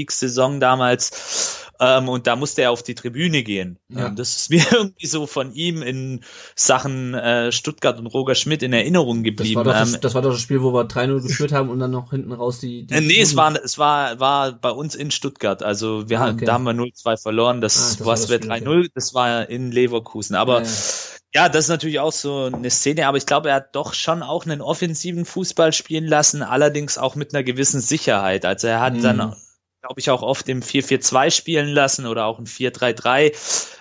[0.02, 1.64] Aufstiegssaison damals.
[1.80, 3.78] Ähm, und da musste er auf die Tribüne gehen.
[3.88, 4.08] Ja.
[4.08, 6.24] Das ist mir irgendwie so von ihm in
[6.56, 9.56] Sachen äh, Stuttgart und Roger Schmidt in Erinnerung Das geblieben.
[9.56, 11.78] war, doch das, Ähm, das war doch das Spiel, wo wir 3-0 geführt haben und
[11.78, 12.84] dann noch hinten raus die.
[12.86, 15.62] die äh, nee, es war, es war, war bei uns in Stuttgart.
[15.62, 16.46] Also wir Ah, haben, okay.
[16.46, 17.58] da haben wir 0-2 verloren.
[17.58, 20.34] Ah, Das, das war was das wir Spiel, 3-0, das war in Leverkusen.
[20.34, 21.42] Aber Ja, ja.
[21.44, 24.24] ja, das ist natürlich auch so eine Szene, aber ich glaube, er hat doch schon
[24.24, 28.44] auch einen offensiven Fußball spielen lassen, allerdings auch mit einer gewissen Sicherheit.
[28.44, 29.02] Also er hat Mhm.
[29.02, 29.34] dann,
[29.80, 33.32] glaube ich, auch oft im 4-4-2 spielen lassen oder auch im 4-3-3.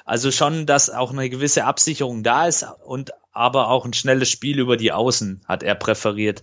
[0.05, 4.59] Also schon, dass auch eine gewisse Absicherung da ist und aber auch ein schnelles Spiel
[4.59, 6.41] über die Außen hat er präferiert.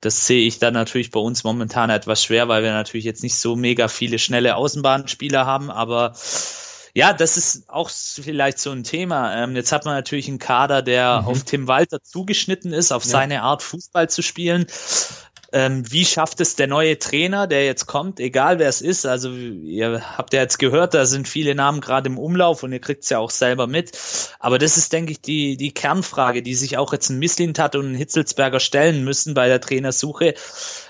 [0.00, 3.36] Das sehe ich dann natürlich bei uns momentan etwas schwer, weil wir natürlich jetzt nicht
[3.36, 6.14] so mega viele schnelle Außenbahnspieler haben, aber
[6.94, 9.34] ja, das ist auch vielleicht so ein Thema.
[9.34, 11.26] Ähm, jetzt hat man natürlich einen Kader, der Mhm.
[11.28, 13.10] auf Tim Walter zugeschnitten ist, auf Ja.
[13.10, 14.66] seine Art Fußball zu spielen.
[15.54, 19.04] Ähm, wie schafft es der neue Trainer, der jetzt kommt, egal wer es ist?
[19.04, 22.80] Also ihr habt ja jetzt gehört, da sind viele Namen gerade im Umlauf und ihr
[22.80, 23.92] kriegt es ja auch selber mit.
[24.38, 27.92] Aber das ist, denke ich, die, die Kernfrage, die sich auch jetzt ein Misslintat und
[27.92, 30.34] ein Hitzelsberger stellen müssen bei der Trainersuche.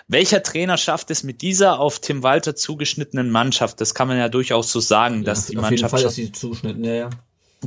[0.06, 3.80] Welcher Trainer schafft es mit dieser auf Tim Walter zugeschnittenen Mannschaft?
[3.80, 6.08] Das kann man ja durchaus so sagen, dass ja, die auf jeden Mannschaft Fall schon-
[6.08, 7.10] ist sie zugeschnitten, ja, ja.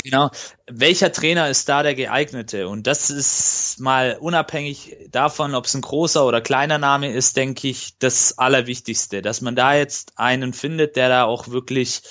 [0.04, 0.30] Genau.
[0.68, 2.68] Welcher Trainer ist da der geeignete?
[2.68, 7.68] Und das ist mal unabhängig davon, ob es ein großer oder kleiner Name ist, denke
[7.68, 12.02] ich, das Allerwichtigste, dass man da jetzt einen findet, der da auch wirklich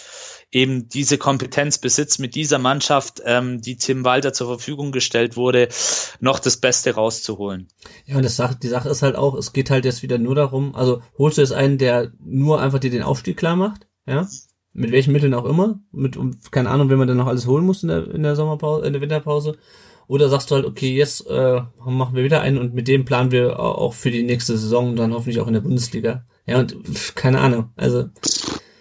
[0.54, 5.68] eben diese Kompetenz besitzt, mit dieser Mannschaft, ähm, die Tim Walter zur Verfügung gestellt wurde,
[6.20, 7.68] noch das Beste rauszuholen.
[8.06, 10.36] Ja, und das Sache, die Sache ist halt auch, es geht halt jetzt wieder nur
[10.36, 14.28] darum, also holst du jetzt einen, der nur einfach dir den Aufstieg klar macht, ja,
[14.74, 17.64] mit welchen Mitteln auch immer, mit, um, keine Ahnung, wenn man dann noch alles holen
[17.64, 19.56] muss in der, in der Sommerpause, in der Winterpause,
[20.06, 23.30] oder sagst du halt, okay, jetzt äh, machen wir wieder einen und mit dem planen
[23.30, 26.24] wir au- auch für die nächste Saison und dann hoffentlich auch in der Bundesliga.
[26.46, 28.04] Ja, und pff, keine Ahnung, also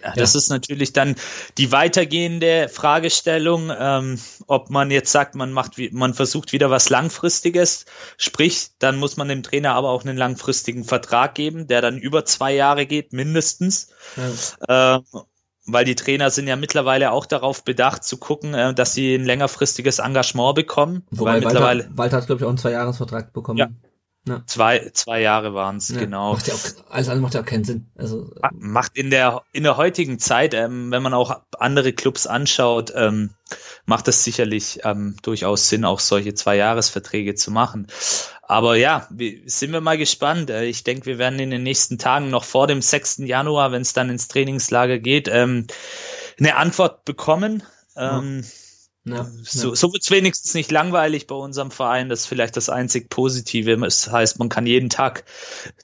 [0.02, 1.14] Ja, das ist natürlich dann
[1.56, 6.90] die weitergehende Fragestellung, ähm, ob man jetzt sagt, man macht, wie- man versucht wieder was
[6.90, 7.86] Langfristiges,
[8.18, 12.26] sprich, dann muss man dem Trainer aber auch einen langfristigen Vertrag geben, der dann über
[12.26, 13.88] zwei Jahre geht, mindestens.
[14.16, 14.38] ja,
[14.68, 15.02] Ähm,
[15.66, 19.24] weil die Trainer sind ja mittlerweile auch darauf bedacht zu gucken, äh, dass sie ein
[19.24, 21.02] längerfristiges Engagement bekommen.
[21.10, 23.58] wobei weil mittlerweile Walter, Walter hat, glaube ich, auch einen Zweijahresvertrag bekommen.
[23.58, 23.68] Ja.
[24.46, 26.32] Zwei, zwei Jahre waren es, Ja, genau.
[26.32, 26.60] Macht ja auch,
[26.90, 27.86] alles andere macht ja auch keinen Sinn.
[27.96, 32.26] Also, Ma- macht in der in der heutigen Zeit, ähm, wenn man auch andere Clubs
[32.26, 33.30] anschaut, ähm,
[33.86, 37.86] macht es sicherlich ähm, durchaus Sinn, auch solche Zwei-Jahres-Verträge zu machen.
[38.42, 40.50] Aber ja, wir, sind wir mal gespannt.
[40.50, 43.18] Äh, Ich denke, wir werden in den nächsten Tagen noch vor dem 6.
[43.26, 45.66] Januar, wenn es dann ins Trainingslager geht, ähm,
[46.38, 47.62] eine Antwort bekommen.
[47.96, 48.44] Ähm,
[49.06, 49.76] ja, so, ja.
[49.76, 52.08] so wird es wenigstens nicht langweilig bei unserem Verein.
[52.08, 53.76] Das ist vielleicht das einzig Positive.
[53.76, 55.24] Das heißt, man kann jeden Tag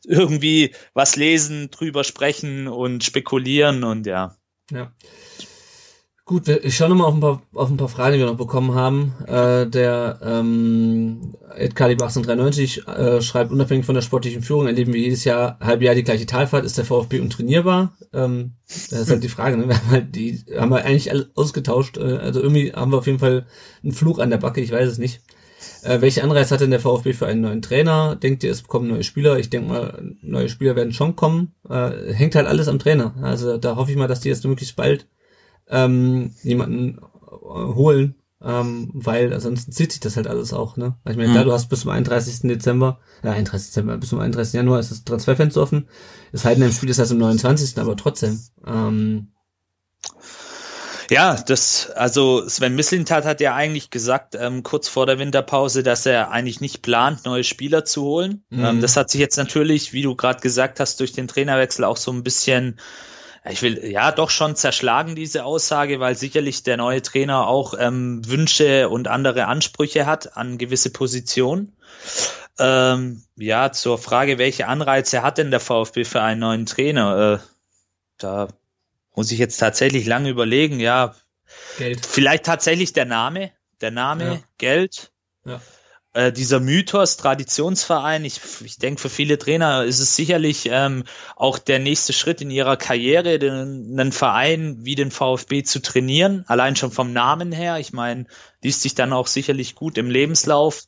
[0.04, 4.36] irgendwie was lesen, drüber sprechen und spekulieren und ja.
[4.70, 4.92] Ja.
[6.30, 8.36] Gut, wir- ich schaue nochmal auf ein paar auf ein paar Fragen, die wir noch
[8.36, 9.14] bekommen haben.
[9.26, 15.00] Äh, der ähm, Ed Kalib 1893 äh, schreibt, unabhängig von der sportlichen Führung erleben wir
[15.00, 16.64] jedes Jahr halb Jahr die gleiche Talfahrt.
[16.64, 17.96] Ist der VfB untrainierbar?
[18.12, 19.56] Ähm, das ist halt die Frage.
[19.56, 19.66] Ne?
[19.68, 21.96] Wir haben halt die haben wir eigentlich alle ausgetauscht.
[21.98, 23.46] Äh, also irgendwie haben wir auf jeden Fall
[23.82, 24.60] einen Fluch an der Backe.
[24.60, 25.22] Ich weiß es nicht.
[25.82, 28.14] Äh, welche Anreiz hat denn der VfB für einen neuen Trainer?
[28.14, 29.36] Denkt ihr, es kommen neue Spieler?
[29.40, 31.54] Ich denke mal, neue Spieler werden schon kommen.
[31.68, 33.16] Äh, hängt halt alles am Trainer.
[33.20, 35.08] Also da hoffe ich mal, dass die jetzt möglichst bald
[35.70, 37.02] ähm, jemanden äh,
[37.74, 40.96] holen, ähm, weil ansonsten zieht sich das halt alles auch, ne?
[41.08, 41.32] Ich meine, Mhm.
[41.32, 42.48] klar, du hast bis zum 31.
[42.48, 43.68] Dezember, äh, 31.
[43.70, 44.54] Dezember, bis zum 31.
[44.54, 45.88] Januar ist das Transferfenster offen.
[46.32, 47.78] Das Heidenheim-Spiel ist erst am 29.
[47.78, 48.40] aber trotzdem.
[48.66, 49.28] Ähm,
[51.10, 56.06] Ja, das, also Sven Mislintat hat ja eigentlich gesagt, ähm, kurz vor der Winterpause, dass
[56.06, 58.44] er eigentlich nicht plant, neue Spieler zu holen.
[58.50, 58.64] Mhm.
[58.64, 61.96] Ähm, das hat sich jetzt natürlich, wie du gerade gesagt hast, durch den Trainerwechsel auch
[61.96, 62.78] so ein bisschen,
[63.48, 68.26] ich will, ja, doch schon zerschlagen, diese Aussage, weil sicherlich der neue Trainer auch ähm,
[68.28, 71.74] Wünsche und andere Ansprüche hat an gewisse Positionen.
[72.58, 77.40] Ähm, ja, zur Frage, welche Anreize hat denn der VfB für einen neuen Trainer?
[77.40, 77.46] Äh,
[78.18, 78.48] da
[79.14, 81.14] muss ich jetzt tatsächlich lange überlegen, ja,
[81.78, 82.04] Geld.
[82.04, 84.38] vielleicht tatsächlich der Name, der Name, Ja.
[84.58, 85.10] Geld,
[85.46, 85.60] Ja.
[86.12, 88.24] Äh, dieser Mythos, Traditionsverein.
[88.24, 91.04] Ich, ich denke, für viele Trainer ist es sicherlich ähm,
[91.36, 96.44] auch der nächste Schritt in ihrer Karriere, den, einen Verein wie den VfB zu trainieren,
[96.48, 97.78] allein schon vom Namen her.
[97.78, 98.26] Ich meine,
[98.62, 100.82] liest sich dann auch sicherlich gut im Lebenslauf,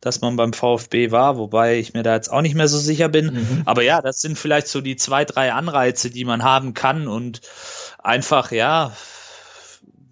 [0.00, 3.08] dass man beim VfB war, wobei ich mir da jetzt auch nicht mehr so sicher
[3.08, 3.34] bin.
[3.34, 3.62] Mhm.
[3.66, 7.40] Aber ja, das sind vielleicht so die zwei, drei Anreize, die man haben kann und
[7.98, 8.92] einfach, ja,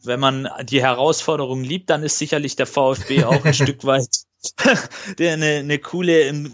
[0.02, 4.27] wenn man die Herausforderung liebt, dann ist sicherlich der VfB auch ein Stück weit
[5.18, 6.52] eine, eine coole, im-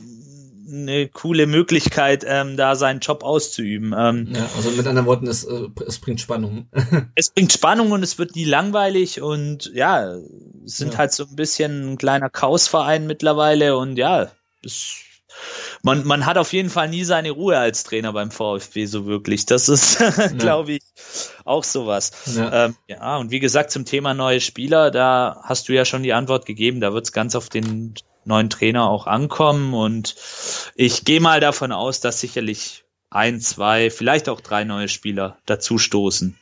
[0.66, 3.94] eine coole Möglichkeit, ähm, da seinen Job auszuüben.
[3.96, 6.68] Ähm, ja, also mit anderen Worten, es, äh, es bringt Spannung.
[7.14, 10.16] es bringt Spannung und es wird nie langweilig und ja,
[10.64, 10.98] sind Ja.
[11.00, 14.30] halt so ein bisschen ein kleiner Chaosverein mittlerweile und ja,
[14.64, 14.94] es,
[15.82, 19.46] man, man hat auf jeden Fall nie seine Ruhe als Trainer beim VfB so wirklich.
[19.46, 19.98] Das ist,
[20.38, 20.82] glaube ich,
[21.44, 22.12] auch sowas.
[22.34, 22.66] Ja.
[22.66, 26.12] Ähm, ja, und wie gesagt, zum Thema neue Spieler, da hast du ja schon die
[26.12, 26.80] Antwort gegeben.
[26.80, 29.74] Da wird es ganz auf den neuen Trainer auch ankommen.
[29.74, 30.16] Und
[30.74, 35.78] ich gehe mal davon aus, dass sicherlich ein, zwei, vielleicht auch drei neue Spieler dazu
[35.78, 36.36] stoßen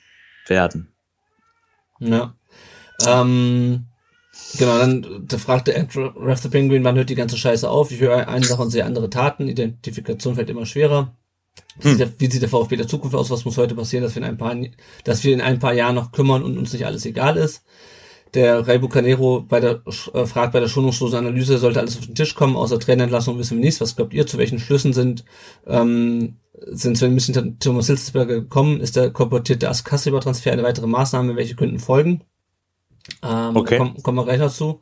[0.47, 0.93] werden.
[1.99, 2.35] Ja.
[3.07, 3.87] Ähm,
[4.59, 7.91] genau, dann da fragte Andrew Ref the Penguin, wann hört die ganze Scheiße auf?
[7.91, 9.49] Ich höre eine Sache und sehe andere Taten.
[9.49, 11.17] Identifikation fällt immer schwerer.
[11.81, 13.31] Wie, sieht der, wie sieht der VfB der Zukunft aus?
[13.31, 14.57] Was muss heute passieren, dass wir in ein paar,
[15.05, 17.63] dass wir in ein paar Jahren noch kümmern und uns nicht alles egal ist?
[18.35, 19.83] Der Ray Bucanero bei der,
[20.15, 23.59] äh, fragt bei der schonungslosen Analyse, sollte alles auf den Tisch kommen, außer Trainerentlassung wissen
[23.59, 23.81] wir nichts.
[23.83, 25.25] Was glaubt ihr, zu welchen Schlüssen sind,
[25.67, 28.81] ähm, sind Sven Missen und Thomas Hilsberger gekommen?
[28.81, 31.37] Ist der korportierte Askassiber-Transfer eine weitere Maßnahme?
[31.37, 32.23] Welche könnten folgen?
[33.23, 33.79] Ähm, Okay.
[33.79, 34.81] Kommen, kommen wir gleich dazu.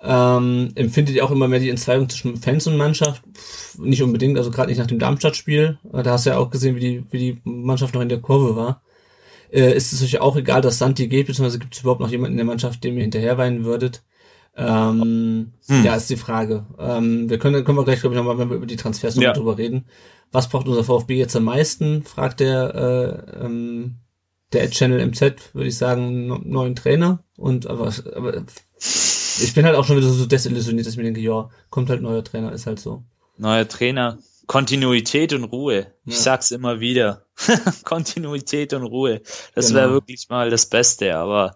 [0.00, 3.22] Ähm, empfindet ihr auch immer mehr die Entzweigung zwischen Fans und Mannschaft?
[3.34, 5.78] Pff, nicht unbedingt, also gerade nicht nach dem Darmstadt-Spiel.
[5.92, 8.20] Äh, Da hast du ja auch gesehen, wie die, wie die Mannschaft noch in der
[8.20, 8.82] Kurve war.
[9.50, 12.34] Äh, ist es euch auch egal, dass Santi geht, beziehungsweise gibt es überhaupt noch jemanden
[12.34, 14.02] in der Mannschaft, dem ihr hinterherweinen würdet?
[14.56, 15.84] Ähm, Hm.
[15.84, 16.66] Ja, ist die Frage.
[16.78, 19.22] Ähm, wir können, können wir gleich, glaube ich, nochmal, wenn wir über die Transfers noch
[19.22, 19.32] Ja.
[19.32, 19.84] drüber reden.
[20.32, 22.02] Was braucht unser VfB jetzt am meisten?
[22.04, 22.74] Fragt der,
[23.40, 23.96] äh, ähm,
[24.52, 27.22] der Ad Channel MZ, würde ich sagen, einen neuen Trainer.
[27.36, 28.42] Und aber, aber
[28.78, 32.02] ich bin halt auch schon wieder so desillusioniert, dass ich mir denke, ja, kommt halt
[32.02, 33.02] neuer Trainer, ist halt so.
[33.36, 34.18] Neuer Trainer.
[34.46, 35.88] Kontinuität und Ruhe.
[36.06, 36.20] Ich Ja.
[36.20, 37.26] sag's immer wieder.
[37.84, 39.20] Kontinuität und Ruhe.
[39.54, 39.80] Das Genau.
[39.80, 41.54] wäre wirklich mal das Beste, aber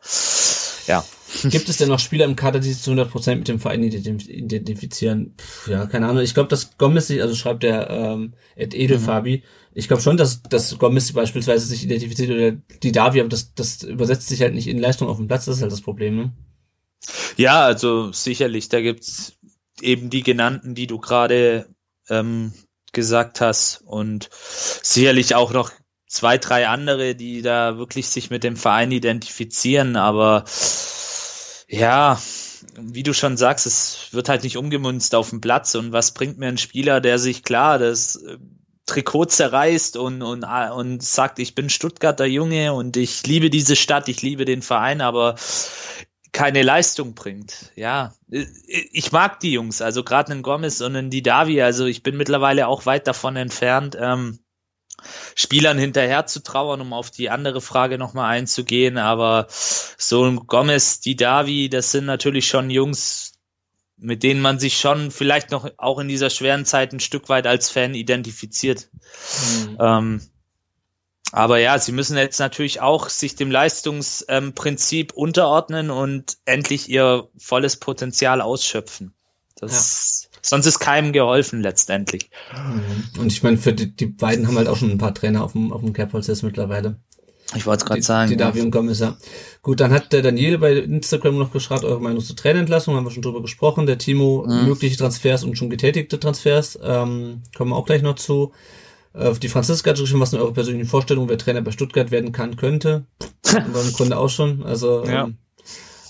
[0.87, 1.05] ja.
[1.45, 4.29] Gibt es denn noch Spieler im Kader, die sich zu 100% mit dem Verein ident-
[4.29, 5.35] identifizieren?
[5.39, 6.23] Pff, ja, keine Ahnung.
[6.23, 9.43] Ich glaube, dass Gomez sich, also schreibt der ähm, Ed Edelfabi,
[9.75, 12.53] ich glaube schon, dass, dass Gomez beispielsweise sich identifiziert oder
[12.83, 15.57] die Davi, aber das, das übersetzt sich halt nicht in Leistung auf dem Platz, das
[15.57, 16.33] ist halt das Problem, ne?
[17.37, 19.35] Ja, also sicherlich, da gibt's
[19.81, 21.67] eben die genannten, die du gerade
[22.09, 22.53] ähm,
[22.93, 25.73] gesagt hast und sicherlich auch noch
[26.07, 30.45] zwei, drei andere, die da wirklich sich mit dem Verein identifizieren, aber
[31.67, 32.21] ja,
[32.79, 36.39] wie du schon sagst, es wird halt nicht umgemünzt auf dem Platz und was bringt
[36.39, 38.23] mir ein Spieler, der sich klar das
[38.87, 44.09] Trikot zerreißt und, und, und sagt, ich bin Stuttgarter Junge und ich liebe diese Stadt,
[44.09, 45.37] ich liebe den Verein, aber
[46.33, 47.73] keine Leistung bringt.
[47.77, 52.17] Ja, ich mag die Jungs, also gerade einen Gomez und einen Didavi, also ich bin
[52.17, 54.39] mittlerweile auch weit davon entfernt, ähm,
[55.35, 61.01] Spielern hinterher zu trauern, um auf die andere Frage nochmal einzugehen, aber so ein Gomez,
[61.01, 63.32] Didavi, das sind natürlich schon Jungs,
[64.03, 67.47] mit denen man sich schon vielleicht noch auch in dieser schweren Zeit ein Stück weit
[67.47, 68.89] als Fan identifiziert.
[69.79, 70.21] Ähm,
[71.31, 77.77] aber ja, sie müssen jetzt natürlich auch sich dem Leistungsprinzip unterordnen und endlich ihr volles
[77.79, 79.15] Potenzial ausschöpfen.
[79.57, 82.31] Das, Sonst ist keinem geholfen letztendlich.
[83.19, 85.53] Und ich meine, für die, die beiden haben halt auch schon ein paar Trainer auf
[85.53, 85.93] dem, auf dem
[86.27, 86.97] jetzt mittlerweile.
[87.55, 88.31] Ich wollte es gerade sagen.
[88.31, 89.17] die Davi und Gomez, ja.
[89.63, 93.11] Gut, dann hat der Daniele bei Instagram noch geschrieben, eure Meinung zur Trainerentlassung, haben wir
[93.11, 93.87] schon drüber gesprochen.
[93.87, 94.65] Der Timo, Mhm.
[94.67, 98.53] mögliche Transfers und schon getätigte Transfers, ähm, kommen wir auch gleich noch zu.
[99.15, 102.33] Äh, die Franziska hat geschrieben, was sind eure persönlichen Vorstellungen, wer Trainer bei Stuttgart werden
[102.33, 103.05] kann, könnte.
[103.55, 104.63] Aber im Grunde auch schon.
[104.65, 105.25] Also Ja.
[105.25, 105.37] ähm,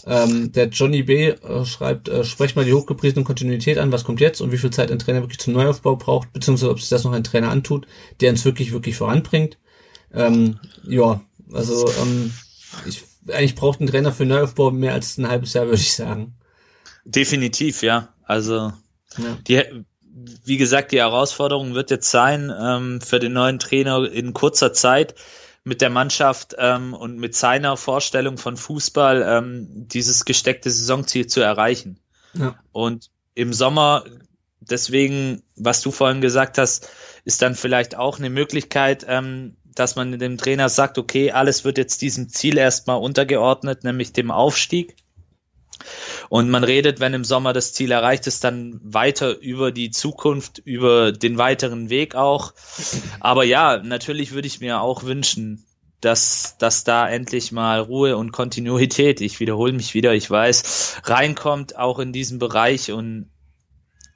[0.05, 1.29] ähm, der Johnny B.
[1.29, 4.71] Äh, schreibt, äh, sprecht mal die hochgepriesene Kontinuität an, was kommt jetzt und wie viel
[4.71, 7.87] Zeit ein Trainer wirklich zum Neuaufbau braucht, beziehungsweise ob sich das noch ein Trainer antut,
[8.21, 9.59] der uns wirklich, wirklich voranbringt.
[10.15, 11.23] Ähm, ja,
[11.55, 12.33] also ähm,
[12.87, 16.35] ich, eigentlich braucht ein Trainer für Neuaufbau mehr als ein halbes Jahr, würde ich sagen.
[17.05, 18.09] Definitiv, ja.
[18.25, 18.73] Also
[19.19, 19.39] Ja.
[19.47, 19.85] die,
[20.45, 25.15] wie gesagt, die Herausforderung wird jetzt sein, ähm, für den neuen Trainer in kurzer Zeit
[25.65, 31.41] mit der Mannschaft ähm, und mit seiner Vorstellung von Fußball ähm, dieses gesteckte Saisonziel zu
[31.41, 32.01] erreichen.
[32.35, 32.57] Ja.
[32.73, 34.05] Und im Sommer,
[34.61, 36.89] deswegen, was du vorhin gesagt hast,
[37.25, 41.79] ist dann vielleicht auch eine Möglichkeit, ähm, dass man dem Trainer sagt, okay, alles wird
[41.79, 44.97] jetzt diesem Ziel erstmal untergeordnet, nämlich dem Aufstieg.
[46.29, 50.59] Und man redet, wenn im Sommer das Ziel erreicht ist, dann weiter über die Zukunft,
[50.65, 52.55] über den weiteren Weg auch.
[53.21, 55.65] Aber ja, natürlich würde ich mir auch wünschen,
[56.01, 61.79] dass, dass da endlich mal Ruhe und Kontinuität, ich wiederhole mich wieder, ich weiß, reinkommt
[61.79, 63.31] auch in diesen Bereich und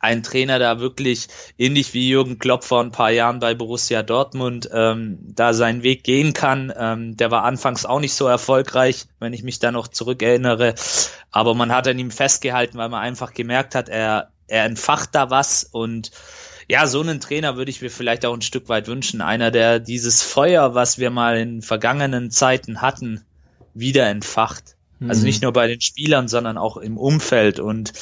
[0.06, 1.28] ein Trainer da wirklich
[1.58, 6.04] ähnlich wie Jürgen Klopp vor ein paar Jahren bei Borussia Dortmund ähm, da seinen Weg
[6.04, 6.72] gehen kann.
[6.76, 10.74] Ähm, der war anfangs auch nicht so erfolgreich, wenn ich mich da noch zurückerinnere.
[11.30, 15.28] Aber man hat an ihm festgehalten, weil man einfach gemerkt hat, er, er entfacht da
[15.30, 16.12] was und
[16.68, 19.20] ja, so einen Trainer würde ich mir vielleicht auch ein Stück weit wünschen.
[19.20, 23.24] Einer, der dieses Feuer, was wir mal in vergangenen Zeiten hatten,
[23.74, 24.76] wieder entfacht.
[25.06, 25.26] Also Mhm.
[25.26, 27.92] nicht nur bei den Spielern, sondern auch im Umfeld und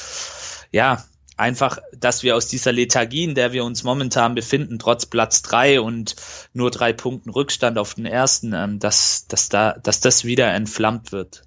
[0.71, 1.03] ja,
[1.37, 5.81] einfach, dass wir aus dieser Lethargie, in der wir uns momentan befinden, trotz Platz drei
[5.81, 6.15] und
[6.53, 11.11] nur drei Punkten Rückstand auf den ersten, ähm, dass, dass da, dass das wieder entflammt
[11.11, 11.43] wird.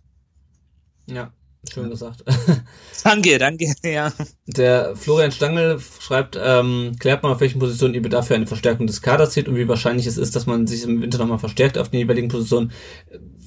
[1.07, 1.32] Ja,
[1.72, 2.24] schön gesagt.
[3.05, 4.12] Danke, danke, ja.
[4.47, 8.89] Der Florian Stangl schreibt, ähm, klärt mal, auf welchen Positionen ihr Bedarf für eine Verstärkung
[8.89, 11.78] des Kaders sieht und wie wahrscheinlich es ist, dass man sich im Winter nochmal verstärkt
[11.78, 12.72] auf den jeweiligen Positionen.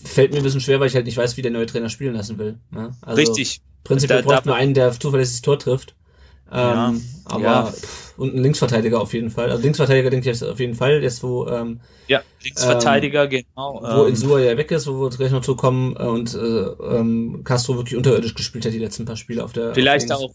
[0.04, 2.16] Fällt mir ein bisschen schwer, weil ich halt nicht weiß, wie der neue Trainer spielen
[2.16, 2.60] lassen will.
[2.72, 2.96] Ne?
[3.02, 3.62] Also Richtig.
[3.84, 5.96] Prinzipiell Da- braucht man einen, der zuverlässig das Tor trifft.
[6.52, 6.94] Ähm, Ja,
[7.26, 7.66] aber ja.
[7.66, 9.50] pff, und einen Linksverteidiger auf jeden Fall.
[9.52, 13.82] Also Linksverteidiger denke ich jetzt auf jeden Fall, jetzt wo ähm, Ja, Linksverteidiger, genau.
[13.82, 17.42] wo ähm, Insua ja weg ist, wo wir gleich noch zukommen äh, und äh, ähm,
[17.44, 20.32] Castro wirklich unterirdisch gespielt hat die letzten paar Spiele auf der Vielleicht auf auch,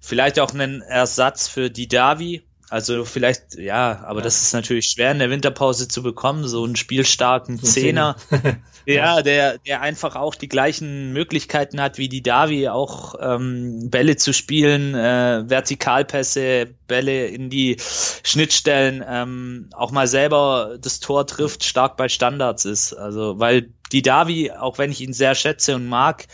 [0.00, 2.47] vielleicht auch einen Ersatz für die Davi.
[2.70, 6.76] Also vielleicht, ja, aber das ist natürlich schwer in der Winterpause zu bekommen, so einen
[6.76, 8.16] spielstarken Zehner.
[8.86, 14.16] ja, der, der einfach auch die gleichen Möglichkeiten hat wie die Davi, auch ähm, Bälle
[14.16, 21.64] zu spielen, äh, Vertikalpässe, Bälle in die Schnittstellen, ähm, auch mal selber das Tor trifft,
[21.64, 22.92] stark bei Standards ist.
[22.92, 26.26] Also, weil die Davi, auch wenn ich ihn sehr schätze und mag,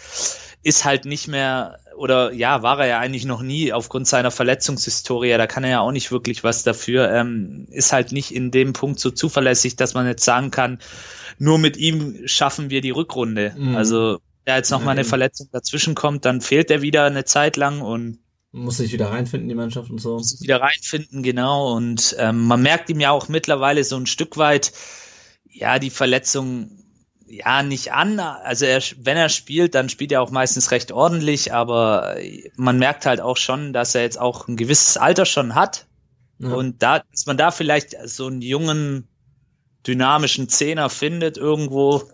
[0.64, 5.30] ist halt nicht mehr oder ja, war er ja eigentlich noch nie aufgrund seiner Verletzungshistorie,
[5.36, 8.72] da kann er ja auch nicht wirklich was dafür, ähm, ist halt nicht in dem
[8.72, 10.78] Punkt so zuverlässig, dass man jetzt sagen kann,
[11.38, 13.54] nur mit ihm schaffen wir die Rückrunde.
[13.56, 13.76] Mhm.
[13.76, 15.04] Also, ja, jetzt noch Ja, mal eine.
[15.04, 18.18] Verletzung dazwischen kommt, dann fehlt er wieder eine Zeit lang und
[18.52, 20.28] muss sich wieder reinfinden, die Mannschaft und so.
[20.28, 21.72] muss wieder reinfinden, genau.
[21.74, 24.72] Und ähm, man merkt ihm ja auch mittlerweile so ein Stück weit,
[25.50, 26.83] ja, die Verletzung
[27.36, 28.18] ja nicht an.
[28.20, 32.16] Also er, wenn er spielt, dann spielt er auch meistens recht ordentlich, aber
[32.56, 35.86] man merkt halt auch schon, dass er jetzt auch ein gewisses Alter schon hat.
[36.38, 36.54] Ja.
[36.54, 39.08] Und da, dass man da vielleicht so einen jungen,
[39.86, 42.04] dynamischen Zehner findet irgendwo,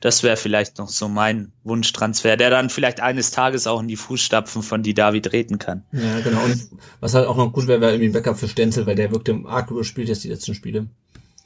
[0.00, 3.96] das wäre vielleicht noch so mein Wunschtransfer, der dann vielleicht eines Tages auch in die
[3.96, 5.84] Fußstapfen von die David treten kann.
[5.92, 6.42] Ja, genau.
[6.44, 6.68] Und
[7.00, 9.38] was halt auch noch gut wäre, wäre irgendwie ein Backup für Stenzel, weil der wirkte
[9.46, 10.86] arg überspielt jetzt die letzten Spiele.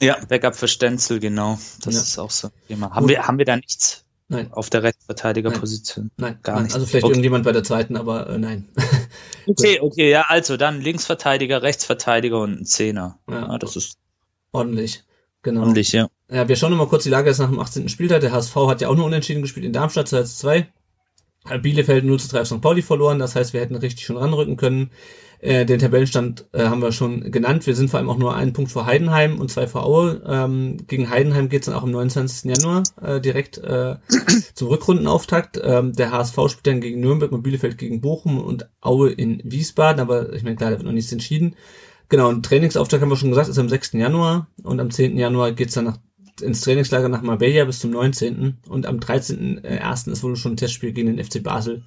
[0.00, 1.58] Ja, Backup für Stenzel, genau.
[1.82, 2.00] Das Ja.
[2.02, 2.90] ist auch so ein Thema.
[2.94, 6.10] Haben wir, haben wir da nichts Nein, auf der Rechtsverteidigerposition?
[6.16, 6.64] nein, Gar nein.
[6.64, 6.74] nicht.
[6.74, 7.12] Also vielleicht Okay.
[7.12, 8.68] irgendjemand bei der zweiten, aber äh, nein.
[9.46, 13.18] Okay, okay, ja, also dann Linksverteidiger, Rechtsverteidiger und ein Zehner.
[13.28, 13.48] Ja.
[13.52, 13.98] Ja, das ist
[14.52, 15.04] Ordentlich.
[15.42, 15.60] Genau.
[15.60, 16.08] ordentlich, ja.
[16.30, 17.90] Ja, wir schauen noch mal kurz die Lage jetzt nach dem 18.
[17.90, 18.22] Spieltag.
[18.22, 20.66] Der HSV hat ja auch nur unentschieden gespielt in Darmstadt 2 zu 2.
[21.44, 22.62] Hat Bielefeld 0 zu 3 auf St.
[22.62, 23.18] Pauli verloren.
[23.18, 24.90] Das heißt, wir hätten richtig schon ranrücken können.
[25.44, 27.66] Äh, den Tabellenstand äh, haben wir schon genannt.
[27.66, 30.22] Wir sind vor allem auch nur einen Punkt vor Heidenheim und zwei vor Aue.
[30.26, 32.50] Ähm, gegen Heidenheim geht's dann auch am 29.
[32.50, 33.96] Januar äh, direkt äh,
[34.54, 35.60] zum Rückrundenauftakt.
[35.62, 40.00] Ähm, der HSV spielt dann gegen Nürnberg und Bielefeld gegen Bochum und Aue in Wiesbaden.
[40.00, 41.56] Aber ich meine, klar, da wird noch nichts entschieden.
[42.08, 43.92] Genau, ein Trainingsauftakt haben wir schon gesagt, ist am 6.
[43.92, 45.18] Januar und am 10.
[45.18, 45.98] Januar geht's dann nach,
[46.40, 48.60] ins Trainingslager nach Marbella bis zum 19.
[48.66, 50.10] Und am 13.01.
[50.10, 51.82] ist wohl schon ein Testspiel gegen den FC Basel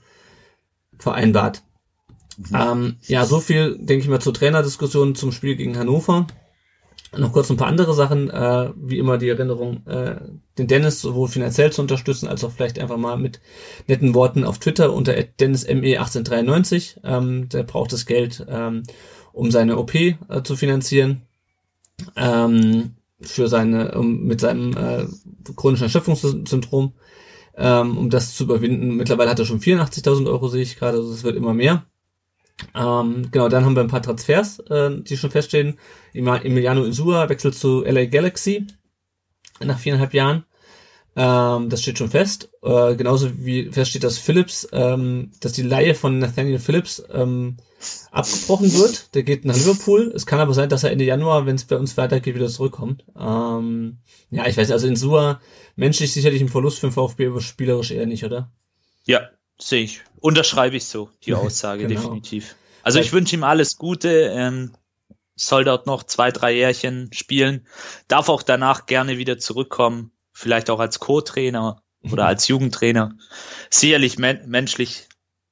[1.00, 1.64] vereinbart.
[2.54, 6.28] Ähm, ja, so viel, denke ich mal, zur Trainerdiskussion zum Spiel gegen Hannover.
[7.16, 10.18] Noch kurz ein paar andere Sachen, äh, wie immer die Erinnerung, äh,
[10.58, 13.40] den Dennis sowohl finanziell zu unterstützen, als auch vielleicht einfach mal mit
[13.88, 16.98] netten Worten auf Twitter unter dennisme1893.
[17.04, 18.84] Ähm, der braucht das Geld, ähm,
[19.32, 21.22] um seine OP äh, zu finanzieren.
[22.16, 25.06] Ähm, für seine, um, mit seinem äh,
[25.56, 26.94] chronischen Erschöpfungssyndrom,
[27.56, 28.96] ähm, um das zu überwinden.
[28.96, 31.86] Mittlerweile hat er schon 84.000 Euro, sehe ich gerade, also es wird immer mehr.
[32.74, 35.78] Ähm, genau, dann haben wir ein paar Transfers, äh, die schon feststehen.
[36.14, 38.66] Emiliano Insua wechselt zu LA Galaxy
[39.60, 40.46] nach viereinhalb Jahren.
[41.16, 42.50] Ähm, das steht schon fest.
[42.62, 47.58] Äh, genauso wie feststeht, dass Phillips, ähm, dass die Leihe von Nathaniel Phillips ähm,
[48.12, 49.16] abgebrochen wird.
[49.16, 50.12] Der geht nach Liverpool.
[50.16, 53.04] Es kann aber sein, dass er Ende Januar, wenn es bei uns weitergeht, wieder zurückkommt.
[53.20, 53.98] Ähm,
[54.30, 55.42] ja, ich weiß, also Insua
[55.76, 58.52] menschlich sicherlich ein Verlust für den VfB, aber spielerisch eher nicht, oder?
[59.06, 59.30] Ja,
[59.60, 60.02] sehe ich.
[60.20, 62.02] Unterschreibe ich so, die Aussage, Genau.
[62.02, 62.56] definitiv.
[62.84, 64.74] Also ich wünsche ihm alles Gute, ähm,
[65.36, 67.68] soll dort noch zwei, drei Jährchen spielen,
[68.08, 71.82] darf auch danach gerne wieder zurückkommen, vielleicht auch als Co-Trainer
[72.12, 73.18] oder als Jugendtrainer.
[73.70, 75.08] Sicherlich men menschlich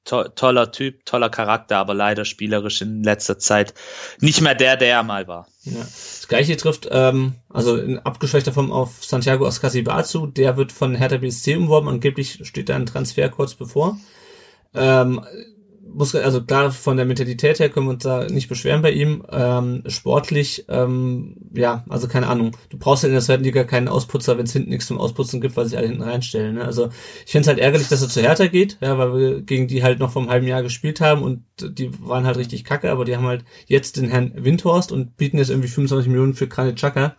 [0.06, 3.74] to toller Typ, toller Charakter, aber leider spielerisch in letzter Zeit
[4.20, 5.46] nicht mehr der, der er mal war.
[5.64, 5.80] Ja.
[5.80, 11.18] Das gleiche trifft, ähm, also in abgeschwächter Form auf Santiago Ascasibazu, der wird von Hertha
[11.18, 13.98] BSC umworben, angeblich steht da ein Transfer kurz bevor.
[14.74, 15.20] Ähm,
[15.96, 19.24] muss, also klar, von der Mentalität her können wir uns da nicht beschweren bei ihm.
[19.30, 22.52] Ähm, sportlich, ähm, ja, also keine Ahnung.
[22.68, 25.40] Du brauchst ja in der zweiten Liga keinen Ausputzer, wenn es hinten nichts zum Ausputzen
[25.40, 26.56] gibt, weil sich alle hinten reinstellen.
[26.56, 26.64] Ne?
[26.64, 26.90] Also
[27.24, 29.82] ich finde es halt ärgerlich, dass er zu Hertha geht, ja, weil wir gegen die
[29.82, 33.04] halt noch vor einem halben Jahr gespielt haben und die waren halt richtig kacke, aber
[33.04, 36.76] die haben halt jetzt den Herrn Windhorst und bieten jetzt irgendwie 25 Millionen für Granit
[36.76, 37.16] Xhaka.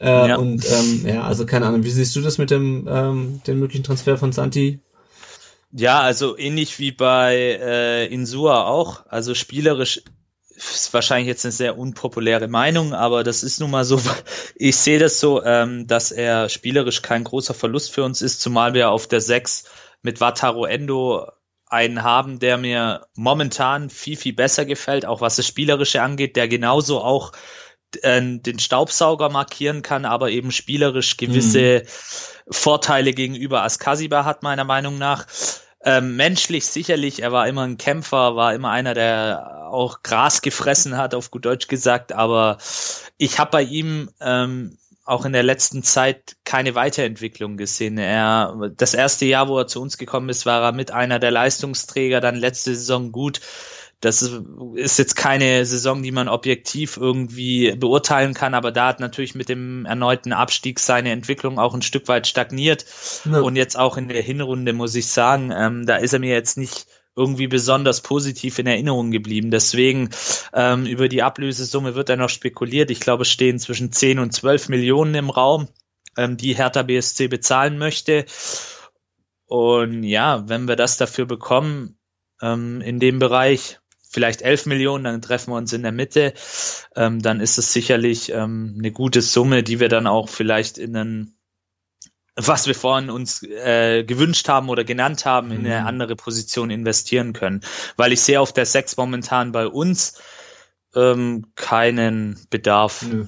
[0.00, 0.36] Äh, ja.
[0.36, 3.84] Und ähm, ja, also keine Ahnung, wie siehst du das mit dem, ähm, dem möglichen
[3.84, 4.80] Transfer von Santi?
[5.72, 9.06] Ja, also ähnlich wie bei äh, Insua auch.
[9.06, 10.02] Also spielerisch
[10.54, 14.00] ist wahrscheinlich jetzt eine sehr unpopuläre Meinung, aber das ist nun mal so.
[14.54, 18.74] Ich sehe das so, ähm, dass er spielerisch kein großer Verlust für uns ist, zumal
[18.74, 19.64] wir auf der 6
[20.02, 21.26] mit Wataru Endo
[21.66, 26.48] einen haben, der mir momentan viel, viel besser gefällt, auch was das Spielerische angeht, der
[26.48, 27.32] genauso auch
[28.02, 32.52] den Staubsauger markieren kann, aber eben spielerisch gewisse mhm.
[32.52, 35.26] Vorteile gegenüber Askasiba hat, meiner Meinung nach.
[35.84, 40.96] Ähm, menschlich sicherlich, er war immer ein Kämpfer, war immer einer, der auch Gras gefressen
[40.96, 42.58] hat, auf gut Deutsch gesagt, aber
[43.18, 47.98] ich habe bei ihm ähm, auch in der letzten Zeit keine Weiterentwicklung gesehen.
[47.98, 51.32] Er, das erste Jahr, wo er zu uns gekommen ist, war er mit einer der
[51.32, 53.40] Leistungsträger, dann letzte Saison gut.
[54.02, 54.20] Das
[54.74, 59.48] ist jetzt keine Saison, die man objektiv irgendwie beurteilen kann, aber da hat natürlich mit
[59.48, 62.84] dem erneuten Abstieg seine Entwicklung auch ein Stück weit stagniert.
[63.24, 63.40] Ja.
[63.40, 66.58] Und jetzt auch in der Hinrunde muss ich sagen, ähm, da ist er mir jetzt
[66.58, 69.52] nicht irgendwie besonders positiv in Erinnerung geblieben.
[69.52, 70.10] Deswegen
[70.52, 72.90] ähm, über die Ablösesumme wird er noch spekuliert.
[72.90, 75.68] Ich glaube, es stehen zwischen 10 und 12 Millionen im Raum,
[76.16, 78.24] ähm, die Hertha BSC bezahlen möchte.
[79.46, 81.98] Und ja, wenn wir das dafür bekommen,
[82.42, 83.81] ähm, in dem Bereich,
[84.12, 86.34] vielleicht 11 Millionen, dann treffen wir uns in der Mitte,
[86.94, 90.96] ähm, dann ist es sicherlich ähm, eine gute Summe, die wir dann auch vielleicht in
[90.96, 91.36] einen
[92.34, 95.86] was wir vorhin uns äh, gewünscht haben oder genannt haben, in eine mhm.
[95.86, 97.60] andere Position investieren können.
[97.96, 100.18] Weil ich sehe auf der 6 momentan bei uns
[100.94, 103.02] ähm, keinen Bedarf.
[103.02, 103.26] Nö.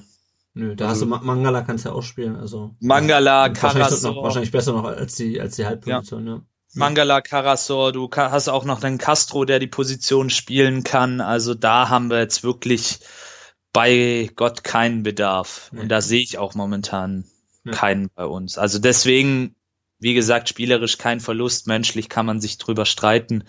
[0.57, 2.37] Nö, da hast du Mangala kannst du ja auch spielen.
[2.37, 4.23] Also Mangala, Karasor.
[4.23, 6.33] Wahrscheinlich besser noch als die als die Halbposition, ja.
[6.35, 6.41] ja.
[6.75, 11.21] Mangala Karasor, du hast auch noch den Castro, der die Position spielen kann.
[11.21, 12.99] Also da haben wir jetzt wirklich
[13.73, 15.71] bei Gott keinen Bedarf.
[15.73, 17.25] Und da sehe ich auch momentan
[17.63, 17.71] ja.
[17.71, 18.57] keinen bei uns.
[18.57, 19.55] Also deswegen,
[19.99, 21.67] wie gesagt, spielerisch kein Verlust.
[21.67, 23.43] Menschlich kann man sich drüber streiten.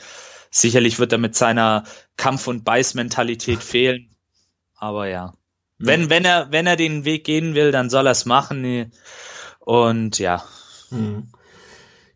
[0.50, 1.84] Sicherlich wird er mit seiner
[2.16, 4.16] Kampf- und Beißmentalität fehlen.
[4.76, 5.34] Aber ja.
[5.78, 8.90] Wenn, wenn er, wenn er den Weg gehen will, dann soll er es machen.
[9.60, 10.44] Und ja.
[10.90, 11.32] Mhm.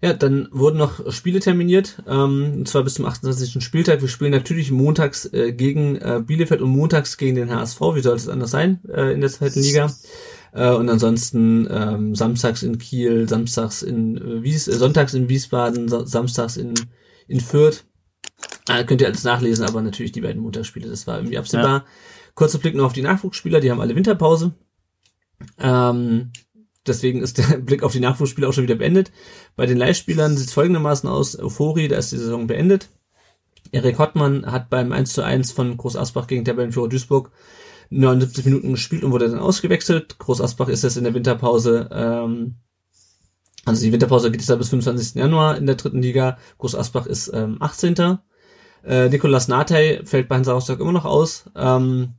[0.02, 3.62] Ja, dann wurden noch Spiele terminiert, ähm, und zwar bis zum 28.
[3.62, 4.00] Spieltag.
[4.00, 7.80] Wir spielen natürlich montags äh, gegen äh, Bielefeld und montags gegen den HSV.
[7.94, 9.90] Wie sollte es anders sein äh, in der zweiten Liga?
[10.52, 15.88] Äh, und ansonsten ähm, samstags in Kiel, samstags in äh, Wies, äh, sonntags in Wiesbaden,
[15.88, 16.72] sa samstags in,
[17.28, 17.84] in Fürth.
[18.68, 21.80] Äh, könnt ihr alles nachlesen, aber natürlich die beiden Montagsspiele, das war irgendwie absehbar.
[21.80, 21.84] Ja.
[22.34, 24.52] Kurzer Blick noch auf die Nachwuchsspieler, die haben alle Winterpause.
[25.58, 26.32] Ähm,
[26.86, 29.12] deswegen ist der Blick auf die Nachwuchsspiele auch schon wieder beendet.
[29.56, 31.38] Bei den Leihspielern sieht es folgendermaßen aus.
[31.38, 32.88] Euphorie, da ist die Saison beendet.
[33.72, 37.30] Erik Hottmann hat beim 1 zu 1 von Groß Asbach gegen Tabellenführer Duisburg
[37.90, 40.18] 79 Minuten gespielt und wurde dann ausgewechselt.
[40.18, 42.56] Groß Asbach ist jetzt in der Winterpause, ähm,
[43.64, 45.16] also die Winterpause geht jetzt bis 25.
[45.16, 46.38] Januar in der dritten Liga.
[46.58, 48.18] Groß Asbach ist ähm, 18.
[48.84, 51.50] Äh, Nikolas Natey fällt bei Hansa Rostock immer noch aus.
[51.54, 52.14] Ähm,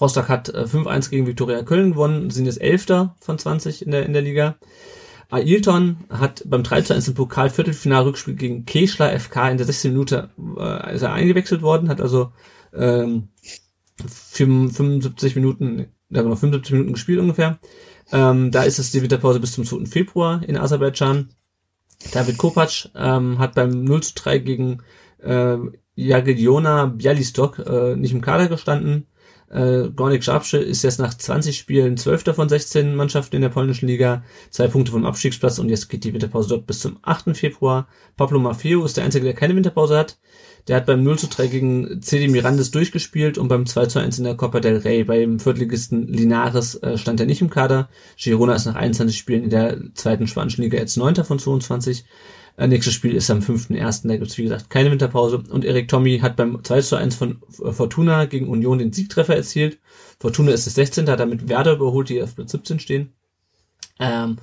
[0.00, 4.06] Rostock hat äh, 5-1 gegen Viktoria Köln gewonnen, sind jetzt Elfter von 20 in der,
[4.06, 4.56] in der Liga.
[5.30, 9.92] Ailton hat beim 3 zu 1 im Pokal Viertelfinal-Rückspiel gegen Keschler FK in der 16
[9.92, 12.32] Minute äh, ist er eingewechselt worden, hat also
[12.74, 13.28] ähm,
[14.06, 17.58] 75 Minuten, ja genau, 75 Minuten gespielt ungefähr.
[18.10, 19.84] Ähm, da ist es die Winterpause bis zum 2.
[19.84, 21.30] Februar in Aserbaidschan.
[22.12, 24.78] David Kopac ähm, hat beim 0 zu 3 gegen
[25.22, 25.56] äh,
[25.94, 29.08] Jagiellona Bialystok äh, nicht im Kader gestanden.
[29.50, 32.34] Äh, Gornik Schabsche ist jetzt nach 20 Spielen 12.
[32.34, 36.12] von 16 Mannschaften in der polnischen Liga, zwei Punkte vom Abstiegsplatz und jetzt geht die
[36.12, 37.34] Winterpause dort bis zum 8.
[37.36, 37.88] Februar.
[38.16, 40.18] Pablo Maffeo ist der Einzige, der keine Winterpause hat.
[40.66, 44.18] Der hat beim 0 zu 3 gegen CD Mirandes durchgespielt und beim 2 zu 1
[44.18, 47.88] in der Copa del Rey beim Viertligisten Linares äh, stand er nicht im Kader.
[48.18, 51.24] Girona ist nach 21 Spielen in der zweiten spanischen Liga jetzt 9.
[51.24, 52.04] von 22.
[52.58, 54.08] Äh, nächstes Spiel ist am 5.1.
[54.08, 55.44] Da gibt's wie gesagt keine Winterpause.
[55.48, 59.36] Und Erik Tommy hat beim 2 zu 1 von äh, Fortuna gegen Union den Siegtreffer
[59.36, 59.78] erzielt.
[60.18, 61.08] Fortuna ist das 16.
[61.08, 63.12] hat damit Werder überholt, die auf Platz 17 stehen.
[64.00, 64.38] Ähm,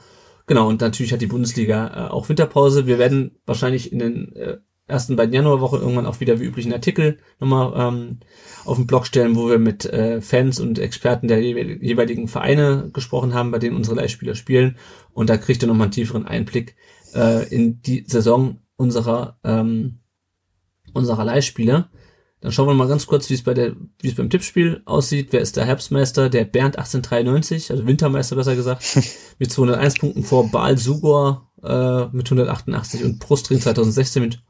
[0.47, 2.88] genau, und natürlich hat die Bundesliga äh, auch Winterpause.
[2.88, 4.57] Wir werden wahrscheinlich in den äh,
[4.88, 8.20] ersten beiden Januarwoche irgendwann auch wieder wie üblich einen Artikel nochmal ähm,
[8.63, 13.34] auf den Blog stellen, wo wir mit äh, Fans und Experten der jeweiligen Vereine gesprochen
[13.34, 14.78] haben, bei denen unsere Leihspieler spielen.
[15.11, 16.76] Und da kriegt ihr nochmal einen tieferen Einblick
[17.16, 19.99] äh, in die Saison unserer ähm,
[20.93, 21.89] unserer Leihspieler.
[22.41, 25.30] Dann schauen wir mal ganz kurz, wie es bei der, wie es beim Tippspiel aussieht.
[25.32, 26.30] Wer ist der Herbstmeister?
[26.30, 28.84] Der Bernd 1893, also Wintermeister besser gesagt,
[29.39, 34.43] mit 201 Punkten vor Baal Sugor äh, mit 188 und Prostring 2016 mit,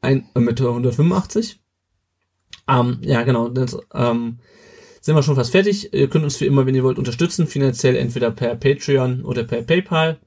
[0.00, 1.60] ein, äh, mit 185.
[2.68, 3.48] Ähm, ja, genau.
[3.48, 4.38] Das, ähm,
[5.00, 5.92] sind wir schon fast fertig.
[5.92, 9.62] Ihr könnt uns wie immer, wenn ihr wollt, unterstützen, finanziell entweder per Patreon oder per
[9.62, 10.20] PayPal.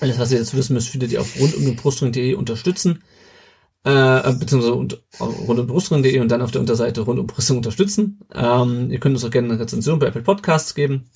[0.00, 3.02] Alles, was ihr jetzt wissen müsst, findet ihr auf rundumdenbrustring.de unterstützen.
[3.84, 8.20] Äh, beziehungsweise und, rundumbrustring.de und dann auf der Unterseite rundumbrustring unterstützen.
[8.34, 11.10] Ähm, ihr könnt uns auch gerne eine Rezension bei Apple Podcasts geben.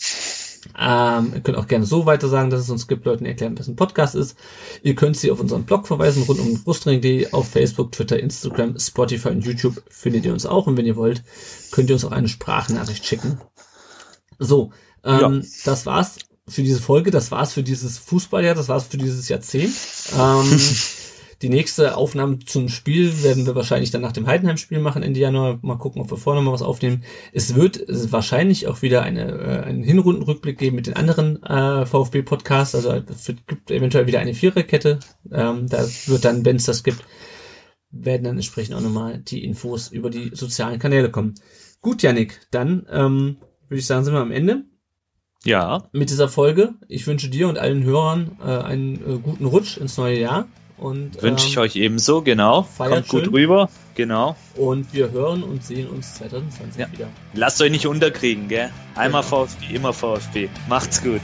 [0.78, 3.66] Ähm, ihr könnt auch gerne so weiter sagen, dass es uns gibt, Leuten erklären, was
[3.66, 4.36] ein Podcast ist.
[4.82, 9.30] Ihr könnt sie auf unseren Blog verweisen, rund um Brustring.de, auf Facebook, Twitter, Instagram, Spotify
[9.30, 10.68] und YouTube findet ihr uns auch.
[10.68, 11.24] Und wenn ihr wollt,
[11.72, 13.40] könnt ihr uns auch eine Sprachnachricht schicken.
[14.38, 14.70] So,
[15.04, 15.48] ähm, ja.
[15.64, 16.16] das war's
[16.48, 19.72] für diese Folge, das war's für dieses Fußballjahr, das war's für dieses Jahrzehnt.
[20.18, 20.60] Ähm,
[21.42, 25.58] Die nächste Aufnahme zum Spiel werden wir wahrscheinlich dann nach dem Heidenheim-Spiel machen Ende Januar.
[25.62, 27.02] Mal gucken, ob wir vorher noch mal was aufnehmen.
[27.32, 32.76] Es wird wahrscheinlich auch wieder eine, äh, einen Hinrundenrückblick geben mit den anderen äh, VfB-Podcasts.
[32.76, 35.00] Also es gibt eventuell wieder eine Viererkette.
[35.32, 37.04] Ähm, da wird dann, wenn es das gibt,
[37.90, 41.34] werden dann entsprechend auch nochmal die Infos über die sozialen Kanäle kommen.
[41.80, 43.38] Gut, Janik, dann ähm,
[43.68, 44.62] würde ich sagen, sind wir am Ende.
[45.44, 45.84] Ja.
[45.92, 46.74] Mit dieser Folge.
[46.88, 50.46] Ich wünsche dir und allen Hörern äh, einen äh, guten Rutsch ins neue Jahr.
[50.78, 52.66] Und, Wünsche ich ähm, euch ebenso, genau.
[52.76, 53.34] Kommt gut schön.
[53.34, 54.34] rüber, genau.
[54.56, 56.90] Und wir hören und sehen uns 2020 ja.
[56.90, 57.08] wieder.
[57.34, 58.70] Lasst euch nicht unterkriegen, gell?
[58.96, 59.46] Einmal genau.
[59.46, 60.48] VfB, immer VfB.
[60.68, 61.20] Macht's gut.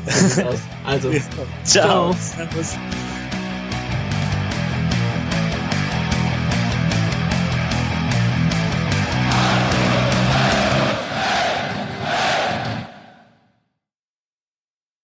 [0.84, 1.10] Also,
[1.64, 2.14] ciao.
[2.14, 2.16] ciao.